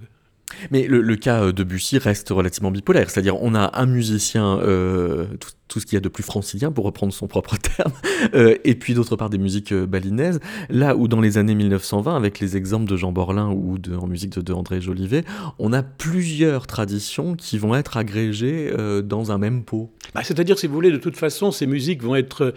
[0.72, 5.26] mais le, cas de Bussy reste relativement bipolaire, c'est-à-dire on a un musicien, euh,
[5.68, 7.92] tout, ce qu'il y a de plus francilien, pour reprendre son propre terme,
[8.34, 12.40] euh, et puis d'autre part des musiques balinaises, là où dans les années 1920, avec
[12.40, 15.24] les exemples de Jean Borlin ou en musique de, André Jolivet,
[15.60, 19.92] on a plusieurs traditions qui vont être agrégées euh, dans un même pot.
[20.14, 22.54] Bah, c'est-à-dire, si vous voulez, de toute façon, ces musiques vont être,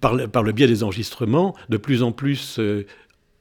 [0.00, 2.58] par, le biais des enregistrements, de plus en plus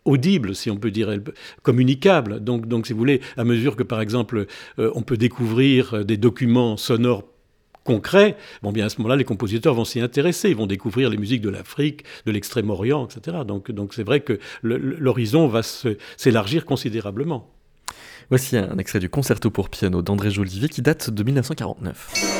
[0.05, 1.13] audible, si on peut dire,
[1.61, 2.39] communicable.
[2.39, 4.45] Donc, donc, si vous voulez, à mesure que, par exemple,
[4.79, 7.23] euh, on peut découvrir euh, des documents sonores
[7.83, 11.17] concrets, bon bien à ce moment-là, les compositeurs vont s'y intéresser, ils vont découvrir les
[11.17, 13.37] musiques de l'Afrique, de l'Extrême-Orient, etc.
[13.47, 17.49] Donc, donc c'est vrai que l'horizon va s'élargir considérablement.
[18.29, 22.38] Voici un extrait du concerto pour piano d'André Jolivet qui date de 1949.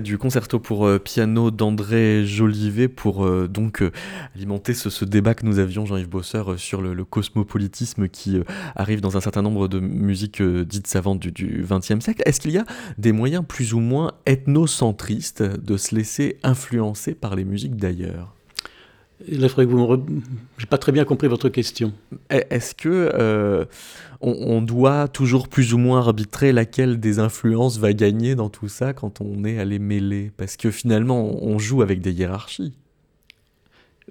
[0.00, 3.92] Du concerto pour euh, piano d'André Jolivet pour euh, donc euh,
[4.34, 8.40] alimenter ce, débat que nous avions, Jean-Yves Bosseur, sur le, cosmopolitisme qui
[8.74, 12.22] arrive dans un certain nombre de musiques dites savantes du XXe siècle.
[12.26, 12.64] Est-ce qu'il y a
[12.98, 18.33] des moyens plus ou moins ethnocentristes de se laisser influencer par les musiques d'ailleurs?
[19.28, 21.92] Là, n'ai pas très bien compris votre question.
[22.30, 23.64] Est-ce que euh,
[24.20, 28.92] on, doit toujours plus ou moins arbitrer laquelle des influences va gagner dans tout ça
[28.92, 30.32] quand on est à les mêler?
[30.36, 32.74] Parce que finalement, on joue avec des hiérarchies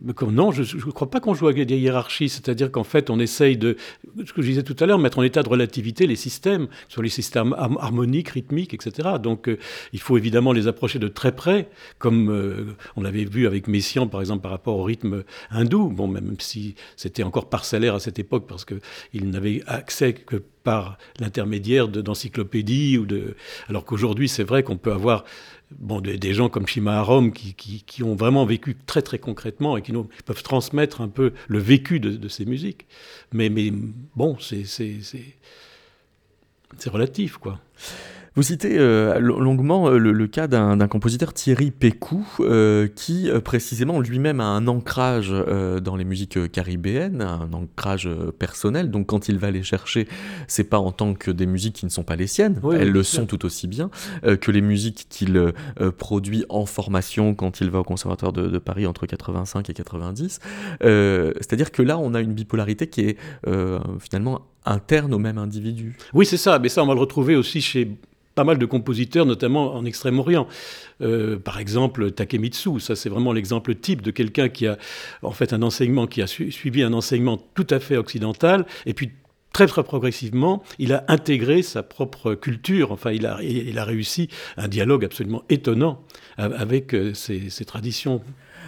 [0.02, 3.58] non, je ne crois pas qu'on joue avec des hiérarchies, c'est-à-dire qu'en fait, on essaye
[3.58, 3.78] de,
[4.26, 7.02] ce que je disais tout à l'heure, mettre en état de relativité les systèmes, sur
[7.02, 9.10] les systèmes harmoniques, rythmiques, etc.
[9.22, 9.58] Donc, euh,
[9.94, 11.70] il faut évidemment les approcher de très près,
[12.00, 16.08] comme euh, on l'avait vu avec Messiaen, par exemple, par rapport au rythme hindou, bon,
[16.08, 21.88] même si c'était encore parcellaire à cette époque, parce qu'il n'avait accès que par l'intermédiaire
[21.88, 23.36] d'encyclopédies, ou de...
[23.70, 25.26] alors qu'aujourd'hui, c'est vrai qu'on peut avoir
[25.72, 29.82] bon, des, gens comme Shima Arom qui, qui, ont vraiment vécu très très concrètement et
[29.82, 32.88] qui nous, peuvent transmettre un peu le vécu de, ces musiques.
[33.32, 33.72] Mais, mais
[34.16, 34.64] bon, c'est
[36.88, 37.60] relatif, quoi.
[38.36, 44.40] Vous citez euh, longuement euh, le, cas d'un compositeur Thierry Pécou, euh, qui précisément lui-même
[44.40, 45.32] a un ancrage
[45.82, 48.10] dans les musiques caribéennes, un ancrage
[48.40, 48.90] personnel.
[48.90, 50.08] Donc quand il va les chercher,
[50.48, 53.04] c'est pas en tant que des musiques qui ne sont pas les siennes, elles le
[53.04, 53.90] sont tout aussi bien
[54.24, 55.54] que les musiques qu'il
[55.98, 60.40] produit en formation quand il va au Conservatoire de, de Paris entre 85 et 90.
[60.82, 63.18] C'est-à-dire que là, on a une bipolarité qui est
[64.00, 65.98] finalement interne au même individu.
[66.14, 67.90] Oui, c'est ça, mais ça, on va le retrouver aussi chez
[68.36, 70.48] pas mal de compositeurs, notamment en Extrême-Orient.
[71.02, 74.78] Euh, par exemple, Takemitsu, ça c'est vraiment l'exemple type de quelqu'un qui a
[75.22, 79.12] en fait un enseignement, qui a suivi un enseignement tout à fait occidental, et puis
[79.52, 85.06] très très progressivement, il a intégré sa propre culture, enfin il a, réussi un dialogue
[85.06, 86.02] absolument étonnant
[86.38, 88.22] avec euh, ses traditions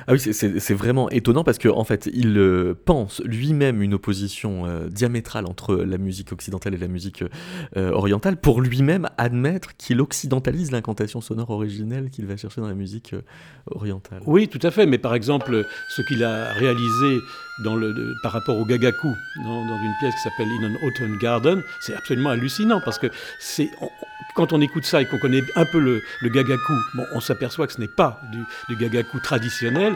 [0.08, 4.66] ah oui, c'est vraiment étonnant parce qu'en en fait, il euh, pense lui-même une opposition
[4.66, 7.24] euh, diamétrale entre la musique occidentale et la musique
[7.76, 12.76] euh, orientale pour lui-même admettre qu'il occidentalise l'incantation sonore originelle qu'il va chercher dans la
[12.76, 13.16] musique
[13.68, 14.22] orientale.
[14.28, 14.86] Oui, tout à fait.
[14.86, 17.18] Mais par exemple, ce qu'il a réalisé
[17.60, 21.18] dans le, par rapport au gagaku dans, dans une pièce qui s'appelle In an Autumn
[21.18, 23.08] Garden, c'est absolument hallucinant parce que
[23.39, 23.72] c'est
[24.36, 27.74] quand on écoute ça et qu'on connaît un peu le, gagaku, bon, on s'aperçoit que
[27.74, 29.95] ce n'est pas du, du, gagaku traditionnel.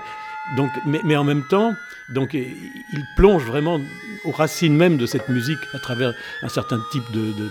[0.55, 1.75] Donc, mais, mais, en même temps,
[2.09, 3.79] donc, il plonge vraiment
[4.23, 7.03] aux racines même de cette musique à travers un certain type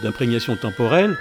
[0.02, 1.16] d'imprégnation temporelle,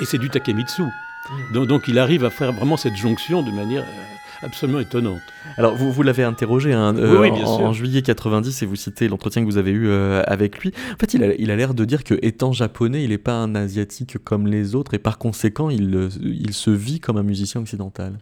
[0.00, 0.82] et c'est du takemitsu.
[0.82, 1.52] Mmh.
[1.52, 5.20] Donc, donc, il arrive à faire vraiment cette jonction de manière euh, absolument étonnante.
[5.56, 9.46] Alors, vous, vous l'avez interrogé hein, euh, en, juillet 90 et vous citez l'entretien que
[9.46, 10.72] vous avez eu euh, avec lui.
[10.92, 13.34] En fait, il a l'air il a de dire que étant japonais, il n'est pas
[13.34, 17.22] un asiatique comme les autres et par conséquent, il, euh, il se vit comme un
[17.22, 18.18] musicien occidental.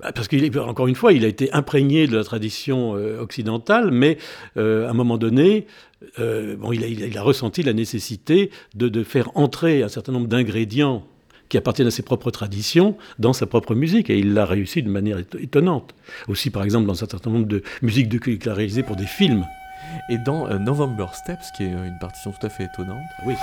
[0.00, 4.16] Bah, parce qu'il encore une fois, il a été imprégné de la tradition occidentale, mais
[4.56, 5.66] à un moment donné,
[6.18, 10.28] bon, il a, il, a, ressenti la nécessité de, de faire entrer un certain nombre
[10.28, 11.04] d'ingrédients
[11.52, 14.08] qui appartiennent à ses propres traditions dans sa propre musique.
[14.08, 15.94] Et il l'a réussi de manière étonnante.
[16.26, 19.04] Aussi, par exemple, dans un certain nombre de musiques de qu'il a réalisées pour des
[19.04, 19.44] films.
[20.08, 23.04] Et dans euh, November Steps, qui est euh, une partition tout à fait étonnante.
[23.18, 23.34] Ah oui.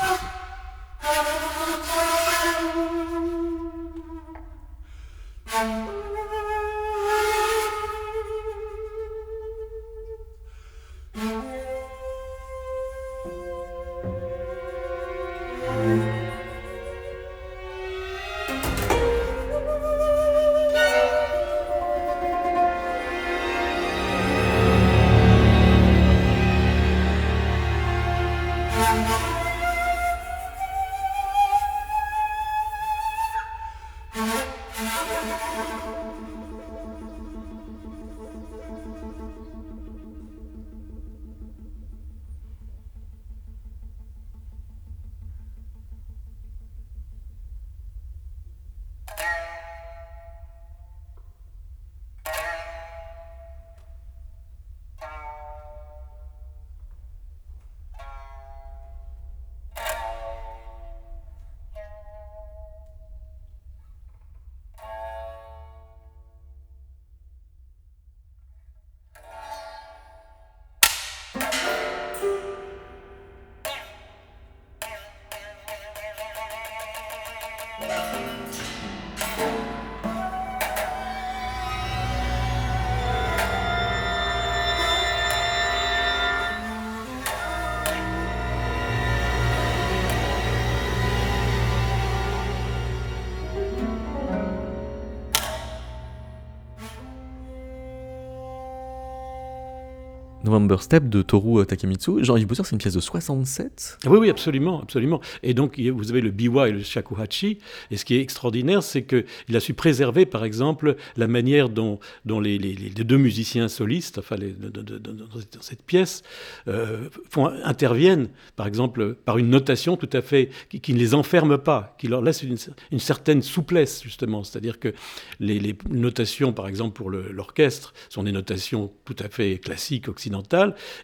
[100.50, 102.24] November de Toru Takemitsu.
[102.24, 105.22] Jean-Yves Bosser, c'est une pièce de 67 Oui, oui, absolument, absolument.
[105.44, 107.60] Et donc, vous avez le biwa et le shakuhachi.
[107.92, 112.00] Et ce qui est extraordinaire, c'est qu'il a su préserver, par exemple, la manière dont,
[112.26, 116.24] dont les, deux musiciens solistes, enfin, dans cette pièce,
[116.68, 121.60] euh, font, interviennent, par exemple, par une notation tout à fait qui, ne les enferme
[121.60, 124.44] pas, qui leur laisse une, certaine souplesse, justement.
[124.44, 124.94] C'est-à-dire que
[125.40, 130.39] les, notations, par exemple, pour l'orchestre, sont des notations tout à fait classiques, occidentales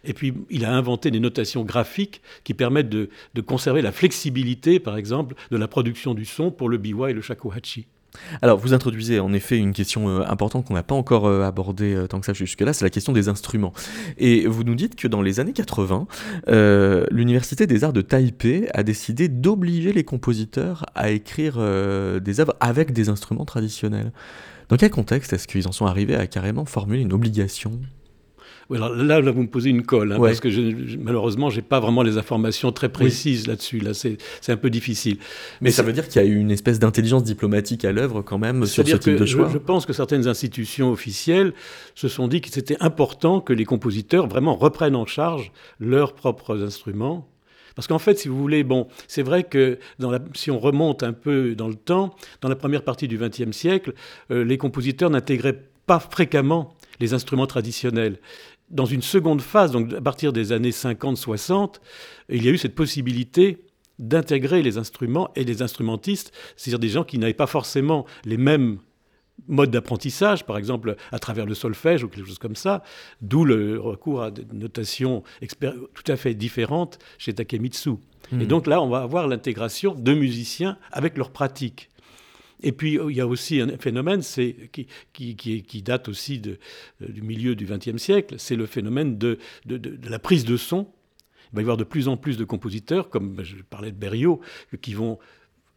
[0.04, 3.08] et puis, il a inventé des notations graphiques qui permettent de,
[3.46, 7.20] conserver la flexibilité, par exemple, de la production du son pour le biwa et le
[7.20, 7.86] shakuhachi.
[8.40, 11.94] Alors, vous introduisez en effet une question euh, importante qu'on n'a pas encore euh, abordée
[11.94, 13.74] euh, tant que ça jusque-là, c'est la question des instruments.
[14.16, 16.06] Et vous nous dites que dans les années 80,
[17.10, 21.56] l'Université des Arts de Taipei a décidé d'obliger les compositeurs à écrire
[22.20, 24.12] des œuvres avec des instruments traditionnels.
[24.68, 27.80] Dans quel contexte est-ce qu'ils en sont arrivés à carrément formuler une obligation?
[28.70, 32.02] Là, vous me posez une colle, hein, parce que je, malheureusement, je n'ai pas vraiment
[32.02, 33.78] les informations très précises là-dessus.
[33.78, 35.18] Là, c'est un peu difficile.
[35.60, 38.38] Mais ça veut dire qu'il y a eu une espèce d'intelligence diplomatique à l'œuvre quand
[38.38, 39.48] même sur ce type de choix?
[39.48, 41.52] Je, je, pense que certaines institutions officielles
[41.94, 46.62] se sont dit que c'était important que les compositeurs vraiment reprennent en charge leurs propres
[46.62, 47.28] instruments.
[47.76, 51.02] Parce qu'en fait, si vous voulez, bon, c'est vrai que dans la, si on remonte
[51.02, 53.92] un peu dans le temps, dans la première partie du XXe siècle,
[54.30, 58.18] euh, les compositeurs n'intégraient pas fréquemment les instruments traditionnels
[58.70, 61.76] dans une seconde phase, donc à partir des années 50-60,
[62.28, 63.62] il y a eu cette possibilité
[63.98, 68.78] d'intégrer les instruments et les instrumentistes, c'est-à-dire des gens qui n'avaient pas forcément les mêmes
[69.48, 72.82] modes d'apprentissage, par exemple à travers le solfège ou quelque chose comme ça,
[73.20, 75.22] d'où le recours à des notations
[75.94, 77.90] tout à fait différentes chez Takemitsu.
[78.32, 78.46] Et hmm.
[78.46, 81.90] donc là, on va avoir l'intégration de musiciens avec leur pratique.
[82.62, 84.22] Et puis, il y a aussi un phénomène
[85.12, 86.56] qui, date aussi euh,
[87.08, 90.88] du milieu du XXe siècle, c'est le phénomène de, la prise de son.
[91.52, 94.40] Il va y avoir de plus en plus de compositeurs, comme je parlais de Berriot,
[94.80, 95.18] qui vont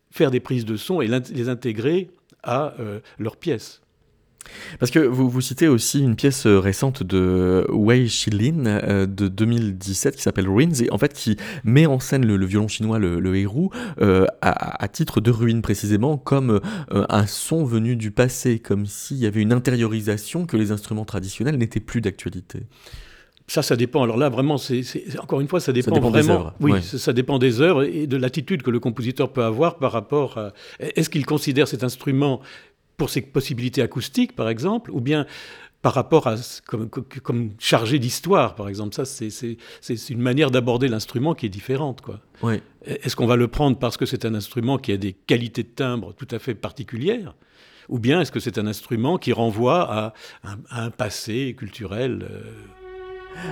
[0.10, 2.10] faire des prises de son et les intégrer
[2.44, 3.82] à euh, leurs pièces.
[4.80, 9.28] Parce que vous, vous citez aussi une pièce euh, récente de Wei Shilin euh, de
[9.28, 13.20] 2017 qui s'appelle Ruins et en fait qui met en scène le, violon chinois, le,
[13.20, 13.40] le
[14.02, 16.60] euh, à, titre de ruine précisément, comme
[16.92, 21.58] un son venu du passé, comme s'il y avait une intériorisation que les instruments traditionnels
[21.58, 22.64] n'étaient plus d'actualité.
[23.50, 24.04] Ça, ça dépend.
[24.04, 24.84] Alors là, vraiment, c'est
[25.20, 26.12] encore une fois, ça dépend, vraiment.
[26.12, 26.54] Des œuvres.
[26.60, 30.38] Oui, ça dépend des œuvres et de l'attitude que le compositeur peut avoir par rapport
[30.38, 30.54] à.
[30.80, 32.42] Est-ce qu'il considère cet instrument
[33.00, 35.26] pour ses possibilités acoustiques, par exemple, ou bien
[35.82, 36.36] par rapport à
[36.68, 38.94] comme, comme chargé d'histoire, par exemple.
[38.94, 42.20] Ça, c'est une manière d'aborder l'instrument qui est différente, quoi.
[42.44, 42.62] Oui.
[42.86, 45.70] Est-ce qu'on va le prendre parce que c'est un instrument qui a des qualités de
[45.70, 47.34] timbre tout à fait particulières,
[47.88, 50.14] ou bien est-ce que c'est un instrument qui renvoie à
[50.72, 52.42] un, passé culturel euh,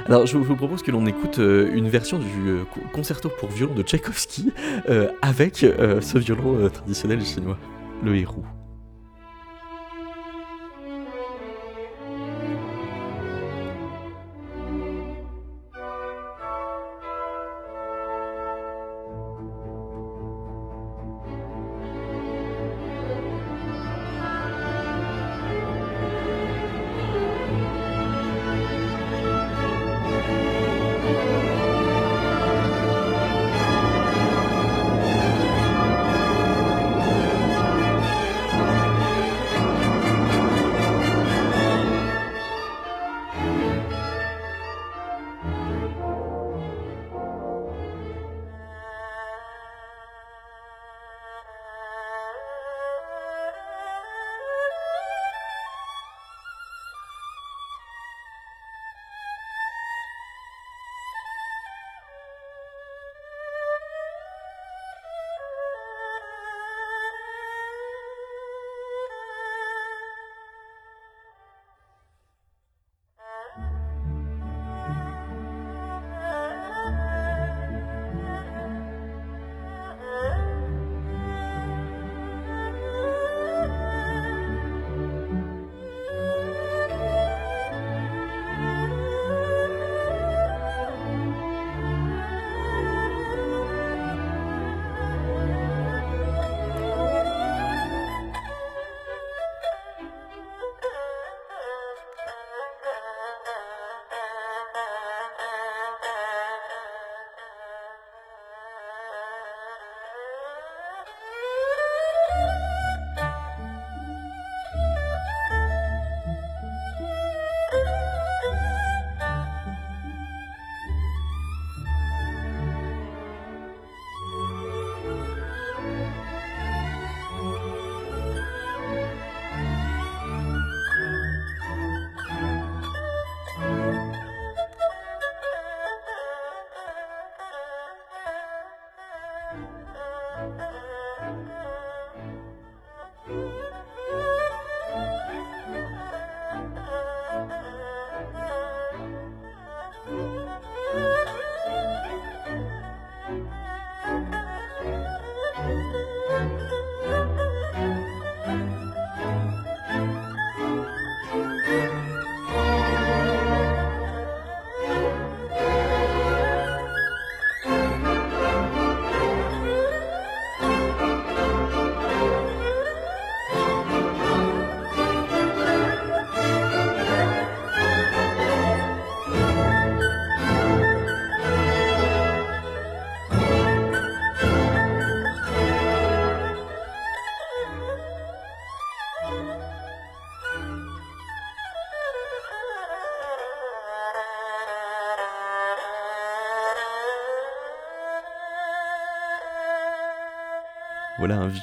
[0.08, 3.76] alors, je vous propose que l'on écoute euh, une version du euh, concerto pour violon
[3.76, 4.52] de Tchaïkovski
[5.22, 7.58] avec ce violon traditionnel chinois,
[8.04, 8.44] le héros.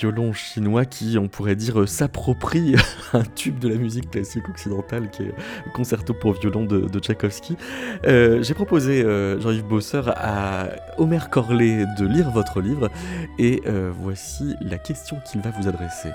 [0.05, 2.75] Violon chinois qui, on pourrait dire, euh, s'approprie
[3.15, 5.35] un tube de la musique classique occidentale qui est
[5.73, 7.57] concerto pour violon de, Tchaïkovski.
[8.07, 12.91] Euh, j'ai proposé, euh, Jean-Yves Bosseur, à Omer Corlet de lire votre livre
[13.39, 13.63] et
[13.99, 16.11] voici la question qu'il va vous adresser.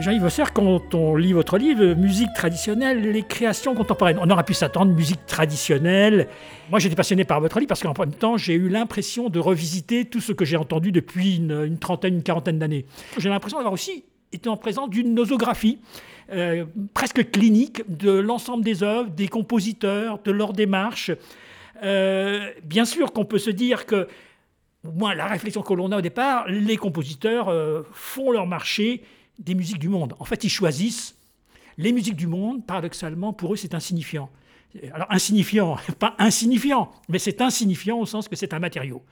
[0.00, 4.54] Jean-Yves Bosser, quand on lit votre livre, musique traditionnelle, les créations contemporaines, on aurait pu
[4.54, 6.28] s'attendre musique traditionnelle.
[6.70, 10.06] Moi, j'étais passionné par votre livre parce qu'en même temps, j'ai eu l'impression de revisiter
[10.06, 12.86] tout ce que j'ai entendu depuis une, trentaine, une quarantaine d'années.
[13.18, 15.80] J'ai l'impression d'avoir aussi été en présence d'une nosographie
[16.32, 21.10] euh, presque clinique de l'ensemble des œuvres, des compositeurs, de leur démarche.
[21.82, 24.08] Euh, bien sûr qu'on peut se dire que,
[24.82, 29.02] moi, la réflexion que l'on a au départ, les compositeurs euh, font leur marché
[29.40, 30.14] des musiques du monde.
[30.18, 31.16] En fait, ils choisissent
[31.78, 34.30] les musiques du monde, paradoxalement, pour eux, c'est insignifiant.
[34.92, 39.02] Alors, insignifiant, pas insignifiant, mais c'est insignifiant au sens que c'est un matériau.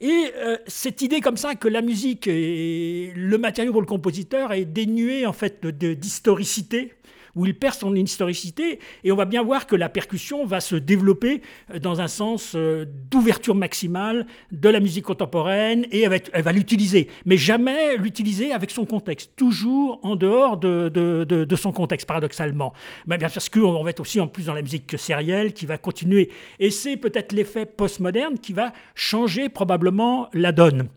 [0.00, 4.52] Et euh, cette idée comme ça que la musique est le matériau pour le compositeur
[4.52, 6.94] est dénuée en fait d'historicité,
[7.34, 10.76] où il perd son historicité, et on va bien voir que la percussion va se
[10.76, 16.52] développer euh, dans un sens euh, d'ouverture maximale de la musique contemporaine, et elle va,
[16.52, 22.72] l'utiliser, mais jamais l'utiliser avec son contexte, toujours en dehors de, son contexte, paradoxalement.
[23.06, 25.78] Mais bien parce qu'on va être aussi en plus dans la musique sérielle qui va
[25.78, 30.88] continuer, et c'est peut-être l'effet postmoderne qui va changer probablement la donne.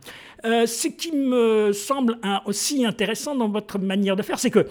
[0.45, 4.67] Euh, ce qui me semble aussi intéressant dans votre manière de faire, c'est que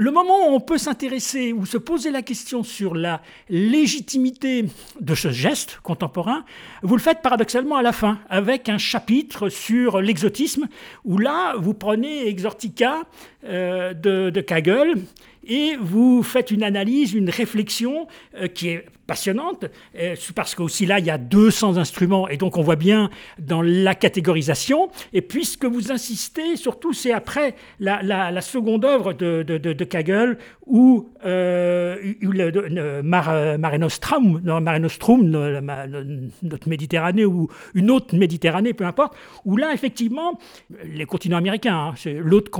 [0.00, 3.20] le moment où on peut s'intéresser ou se poser la question sur la
[3.50, 4.64] légitimité
[4.98, 6.46] de ce geste contemporain,
[6.82, 10.68] vous le faites paradoxalement à la fin, avec un chapitre sur l'exotisme,
[11.04, 13.02] où là, vous prenez Exortica
[13.44, 14.94] euh, de, de Kagel,
[15.46, 19.64] et vous faites une analyse, une réflexion euh, qui est passionnante,
[19.98, 23.10] euh, parce qu'aussi là, il y a 200 instruments, et donc on voit bien
[23.40, 29.58] dans la catégorisation, et puisque vous insistez, surtout c'est après la, seconde œuvre de, de,
[29.58, 34.40] de, Kagel, où, euh, le, Mare, Nostrum,
[36.42, 40.38] notre Méditerranée, ou une autre Méditerranée, peu importe, où là, effectivement,
[40.84, 42.50] les continents américains, hein, l'autre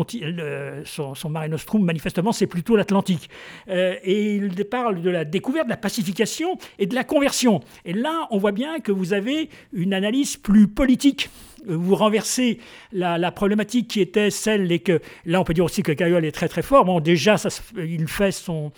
[0.85, 3.31] son, son Mare Nostrum, manifestement, c'est plutôt l'Atlantique.
[3.69, 7.61] Euh, et il parle de la découverte, de la pacification et de la conversion.
[7.85, 11.31] Et là, on voit bien que vous avez une analyse plus politique
[11.67, 12.59] vous renversez
[12.93, 16.33] la, problématique qui était celle et que là on peut dire aussi que Cayol est
[16.33, 16.85] très très fort.
[16.85, 18.71] Bon déjà ça, il fait son euh,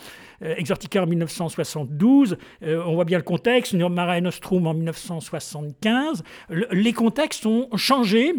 [0.43, 6.23] Exortica en 1972, euh, on voit bien le contexte, Mare Nostrum en 1975.
[6.71, 8.35] les contextes ont changé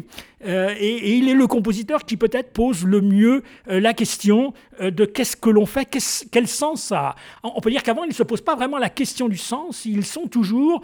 [0.45, 5.37] euh, et, il est le compositeur qui peut-être pose le mieux la question de qu'est-ce
[5.37, 5.87] que l'on fait,
[6.31, 7.15] quel sens ça a.
[7.43, 10.05] On peut dire qu'avant, ils ne se posent pas vraiment la question du sens, ils
[10.05, 10.81] sont toujours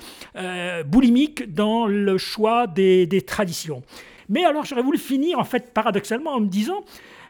[0.86, 3.84] boulimiques dans le choix des, des traditions.
[4.30, 6.84] Mais alors j'aurais voulu finir en fait paradoxalement en me disant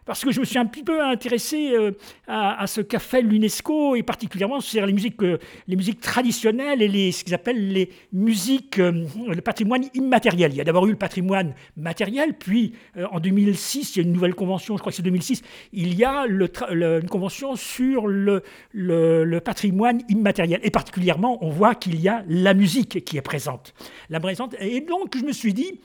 [0.10, 1.92] parce que je me suis un petit peu intéressé euh,
[2.28, 5.38] à, ce qu'a fait l'UNESCO, et particulièrement sur les musiques, euh,
[5.68, 10.52] les musiques traditionnelles et les, ce qu'ils appellent les musiques, euh, le patrimoine immatériel.
[10.52, 12.74] Il y a d'abord eu le patrimoine matériel, puis
[13.12, 15.44] en 2006, il y a une nouvelle convention, je crois que c'est 2006,
[15.74, 18.42] il y a une convention sur le,
[18.74, 20.60] le, patrimoine immatériel.
[20.64, 23.76] Et particulièrement, on voit qu'il y a la musique qui est présente.
[24.10, 24.56] La présente.
[24.60, 25.80] Et donc, je me suis dit,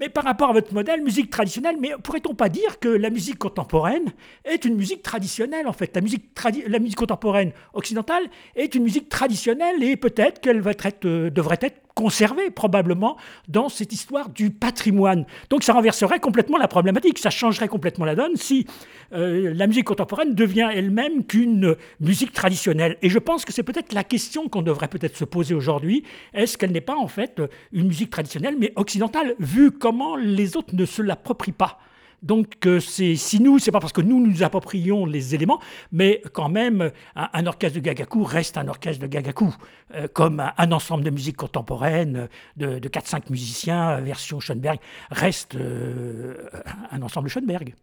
[0.00, 3.38] mais par rapport à votre modèle, musique traditionnelle, mais pourrait-on pas dire que la musique
[3.38, 4.12] contemporaine
[4.46, 5.94] est une musique traditionnelle en fait?
[5.94, 8.24] La musique, contemporaine occidentale
[8.56, 10.62] est une musique traditionnelle et peut-être qu'elle
[11.04, 15.26] euh, devrait être conservé probablement dans cette histoire du patrimoine.
[15.50, 18.66] Donc ça renverserait complètement la problématique, ça changerait complètement la donne si
[19.12, 22.96] euh, la musique contemporaine devient elle-même qu'une musique traditionnelle.
[23.02, 26.02] Et je pense que c'est peut-être la question qu'on devrait peut-être se poser aujourd'hui.
[26.32, 30.74] Est-ce qu'elle n'est pas en fait une musique traditionnelle mais occidentale, vu comment les autres
[30.74, 31.80] ne se l'approprient pas?
[32.22, 35.60] Donc euh, si nous, c'est pas parce que nous nous approprions les éléments,
[35.92, 39.54] mais quand même un, orchestre de Gagaku reste un orchestre de Gagaku,
[39.94, 44.78] euh, comme un, ensemble de musique contemporaine de, de 4-5 musiciens, version Schoenberg,
[45.10, 46.48] reste euh,
[46.90, 47.74] un ensemble Schoenberg.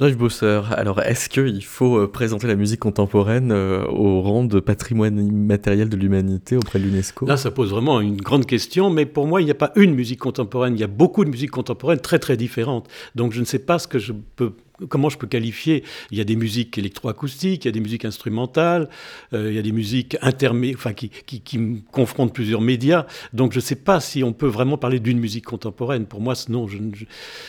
[0.00, 4.60] Jean-Yves Bosseur, alors est-ce qu'il faut euh, présenter la musique contemporaine euh, au rang de
[4.60, 7.26] patrimoine immatériel de l'humanité auprès de l'UNESCO?
[7.26, 9.94] Là, ça pose vraiment une grande question, mais pour moi, il n'y a pas une
[9.94, 12.86] musique contemporaine, il y a beaucoup de musiques contemporaines très très différentes.
[13.16, 14.52] Donc je ne sais pas ce que je peux
[14.88, 15.82] comment je peux qualifier
[16.12, 18.88] Il y a des musiques électroacoustiques, il y a des musiques instrumentales,
[19.32, 23.06] euh, il y a des musiques intermédiaires, enfin, qui, qui, qui, confrontent plusieurs médias.
[23.32, 26.06] Donc je ne sais pas si on peut vraiment parler d'une musique contemporaine.
[26.06, 26.68] Pour moi, non,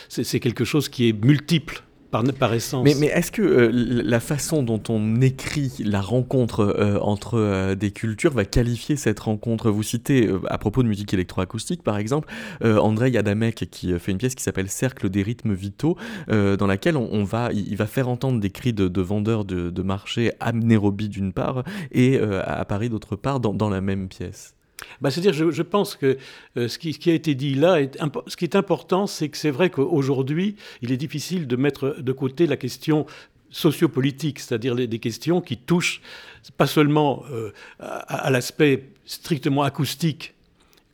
[0.08, 2.84] c'est quelque chose qui est multiple par, essence.
[2.84, 7.90] Mais, est-ce que euh, la façon dont on écrit la rencontre euh, entre euh, des
[7.90, 9.70] cultures va qualifier cette rencontre?
[9.70, 12.28] Vous citez, à propos de musique électroacoustique par exemple,
[12.62, 15.96] André Adamek qui fait une pièce qui s'appelle Cercle des rythmes vitaux,
[16.28, 20.52] dans laquelle on, va, il, va faire entendre des cris de, vendeurs de, marché à
[20.52, 24.54] Nairobi d'une part et à Paris d'autre part dans la même pièce.
[25.00, 26.18] Bah, C'est-à-dire, je, pense que
[26.56, 27.78] euh, ce, qui, a été dit là,
[28.26, 32.12] ce qui est important, c'est que c'est vrai qu'aujourd'hui, il est difficile de mettre de
[32.12, 33.06] côté la question
[33.50, 36.00] sociopolitique, c'est-à-dire des questions qui touchent
[36.56, 40.34] pas seulement euh, à, l'aspect strictement acoustique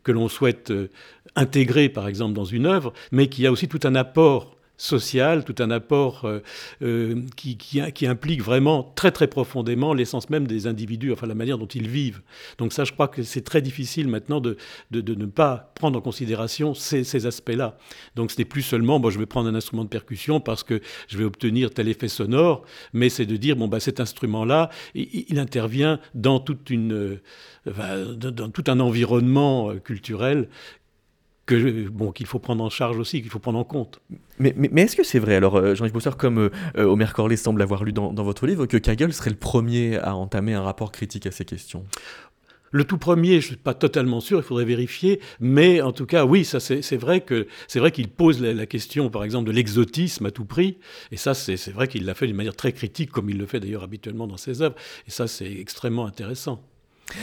[0.03, 0.91] que l'on souhaite euh,
[1.35, 5.55] intégrer, par exemple, dans une œuvre, mais qui a aussi tout un apport social, tout
[5.59, 6.41] un apport euh,
[6.83, 11.59] euh, qui, qui, implique vraiment très très profondément l'essence même des individus, enfin la manière
[11.59, 12.21] dont ils vivent.
[12.59, 14.57] Donc ça, je crois que c'est très difficile maintenant de,
[14.91, 17.79] de, ne pas prendre en considération ces, aspects-là.
[18.15, 20.81] Donc ce n'est plus seulement, bon, je vais prendre un instrument de percussion parce que
[21.09, 25.39] je vais obtenir tel effet sonore, mais c'est de dire, bon, bah, cet instrument-là, il,
[25.39, 27.19] intervient dans, toute une,
[27.67, 30.49] euh, dans tout un environnement culturel
[31.47, 34.01] que bon qu'il faut prendre en charge aussi, qu'il faut prendre en compte.
[34.39, 35.37] Mais, mais, est-ce que c'est vrai?
[35.37, 38.77] Alors euh, Jean-Yves Bosseur, comme euh, Omer Corley semble avoir lu dans, votre livre, que
[38.77, 41.85] Kagel serait le premier à entamer un rapport critique à ces questions?
[42.73, 46.05] Le tout premier, je ne suis pas totalement sûr, il faudrait vérifier, mais en tout
[46.05, 49.53] cas, oui, ça c'est vrai que c'est vrai qu'il pose la, question, par exemple, de
[49.53, 50.77] l'exotisme à tout prix,
[51.13, 53.61] et ça c'est vrai qu'il l'a fait d'une manière très critique, comme il le fait
[53.61, 54.75] d'ailleurs habituellement dans ses œuvres,
[55.07, 56.61] et ça c'est extrêmement intéressant.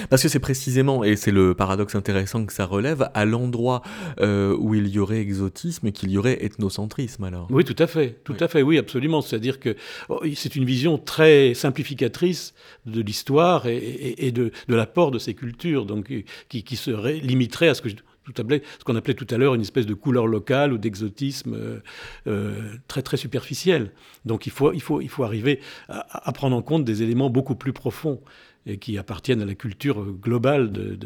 [0.10, 3.82] Parce que c'est précisément, et c'est le paradoxe intéressant que ça relève, à l'endroit
[4.20, 7.48] euh, où il y aurait exotisme qu'il y aurait ethnocentrisme alors.
[7.50, 9.22] Oui, tout à fait, tout à fait, oui, absolument.
[9.22, 9.76] C'est-à-dire que
[10.10, 12.54] oh, c'est une vision très simplificatrice
[12.86, 16.12] de l'histoire et, de, l'apport de ces cultures, donc
[16.50, 17.90] qui, qui serait limiterait à ce que
[18.26, 21.80] ce qu'on appelait tout à l'heure une espèce de couleur locale ou d'exotisme euh,
[22.28, 23.92] euh, très très superficiel.
[24.26, 25.60] Donc il faut, il faut, il faut arriver
[25.90, 28.22] à, prendre en compte des éléments beaucoup plus profonds
[28.66, 30.98] et qui appartiennent à la culture globale de,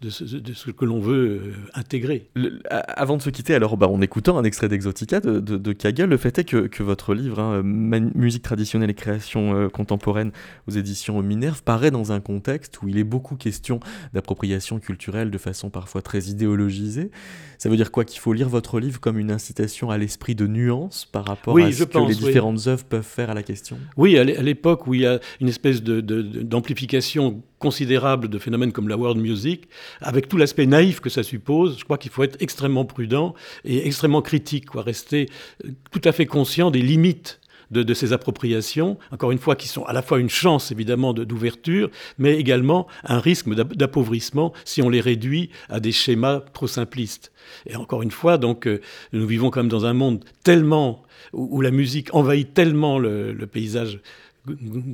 [0.00, 2.28] de, ce, que l'on veut euh, intégrer.
[2.88, 6.38] avant de se quitter, alors bah, en écoutant un extrait d'Exotica de, Kagel, le fait
[6.38, 10.32] est que, que votre livre, hein, Musique traditionnelle et création euh, contemporaine
[10.66, 13.80] aux éditions Minerve, paraît dans un contexte où il est beaucoup question
[14.14, 17.10] d'appropriation culturelle de façon parfois très idéologisée.
[17.58, 20.46] Ça veut dire quoi Qu'il faut lire votre livre comme une incitation à l'esprit de
[20.46, 23.78] nuance par rapport à ce que les différentes œuvres peuvent faire à la question?
[23.96, 27.01] Oui, à l'époque où il y a une espèce d'amplification
[27.58, 29.68] considérable de phénomènes comme la world music,
[30.00, 33.34] avec tout l'aspect naïf que ça suppose, je crois qu'il faut être extrêmement prudent
[33.64, 35.28] et extrêmement critique, quoi, rester
[35.64, 37.40] euh, tout à fait conscient des limites
[37.70, 41.90] de, ces appropriations, encore une fois, qui sont à la fois une chance évidemment d'ouverture,
[42.18, 47.32] mais également un risque d'appauvrissement si on les réduit à des schémas trop simplistes.
[47.66, 48.82] Et encore une fois, donc, euh,
[49.14, 54.00] nous vivons quand même dans un monde tellement où, la musique envahit tellement le paysage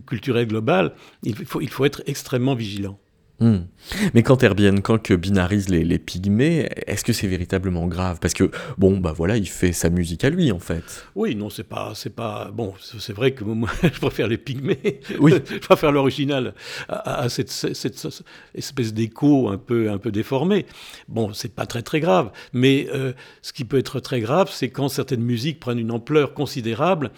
[0.06, 2.98] culturel global, il faut, il faut être extrêmement vigilant.
[3.40, 3.66] Hmm.
[4.14, 8.18] Mais quand Herbien Koch binarise les, les pygmées, est-ce que c'est véritablement grave?
[8.20, 11.06] Parce que, bon, bah voilà, il fait sa musique à lui, en fait.
[11.14, 11.92] Oui, non, c'est pas...
[11.94, 15.00] c'est pas Bon, c'est vrai que moi, je préfère les pygmées.
[15.20, 15.34] Oui.
[15.48, 16.52] je préfère l'original
[16.88, 18.08] à, cette, cette,
[18.56, 20.66] espèce d'écho un peu, un peu déformé.
[21.06, 22.32] Bon, c'est pas très, très grave.
[22.52, 26.34] Mais euh, ce qui peut être très grave, c'est quand certaines musiques prennent une ampleur
[26.34, 27.12] considérable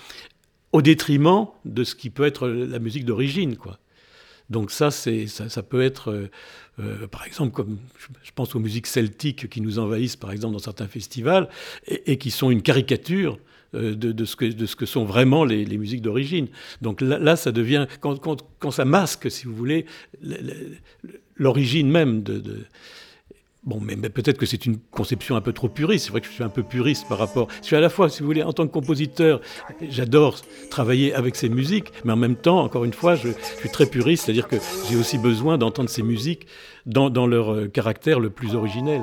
[0.73, 3.79] au détriment de ce qui peut être la musique d'origine, quoi.
[4.51, 6.31] Donc ça, c'est, ça, peut être, euh,
[6.81, 7.79] euh, par exemple, comme
[8.23, 11.49] je pense aux musiques celtiques qui nous envahissent, par exemple, dans certains festivals,
[11.87, 13.39] et, qui sont une caricature
[13.75, 16.49] euh, de, ce que, de, ce que, sont vraiment les, musiques d'origine.
[16.83, 18.19] Donc là, ça devient, quand,
[18.59, 19.87] quand, ça masque, si vous voulez,
[21.37, 22.67] l'origine même de,
[23.63, 26.07] Bon, mais, peut-être que c'est une conception un peu trop puriste.
[26.07, 27.49] C'est vrai que je suis un peu puriste par rapport.
[27.61, 29.41] Je suis à la fois, si vous voulez, en tant que compositeur,
[29.83, 30.37] j'adore
[30.71, 34.25] travailler avec ces musiques, mais en même temps, encore une fois, je, suis très puriste,
[34.25, 34.57] c'est-à-dire que
[34.89, 36.47] j'ai aussi besoin d'entendre ces musiques
[36.87, 39.03] dans, leur euh, caractère le plus originel.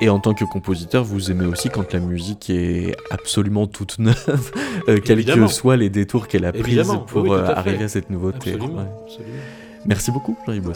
[0.00, 4.52] Et en tant que compositeur, vous aimez aussi quand la musique est absolument toute neuve,
[4.88, 6.76] euh, quels que soient les détours qu'elle a pris
[7.06, 8.56] pour euh, arriver à cette nouveauté.
[9.86, 10.72] Merci beaucoup, Jean-Yves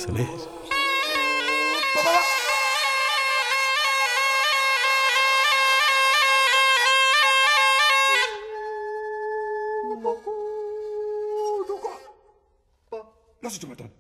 [13.49, 13.91] 出してもらったら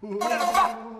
[0.00, 0.97] 快点走吧！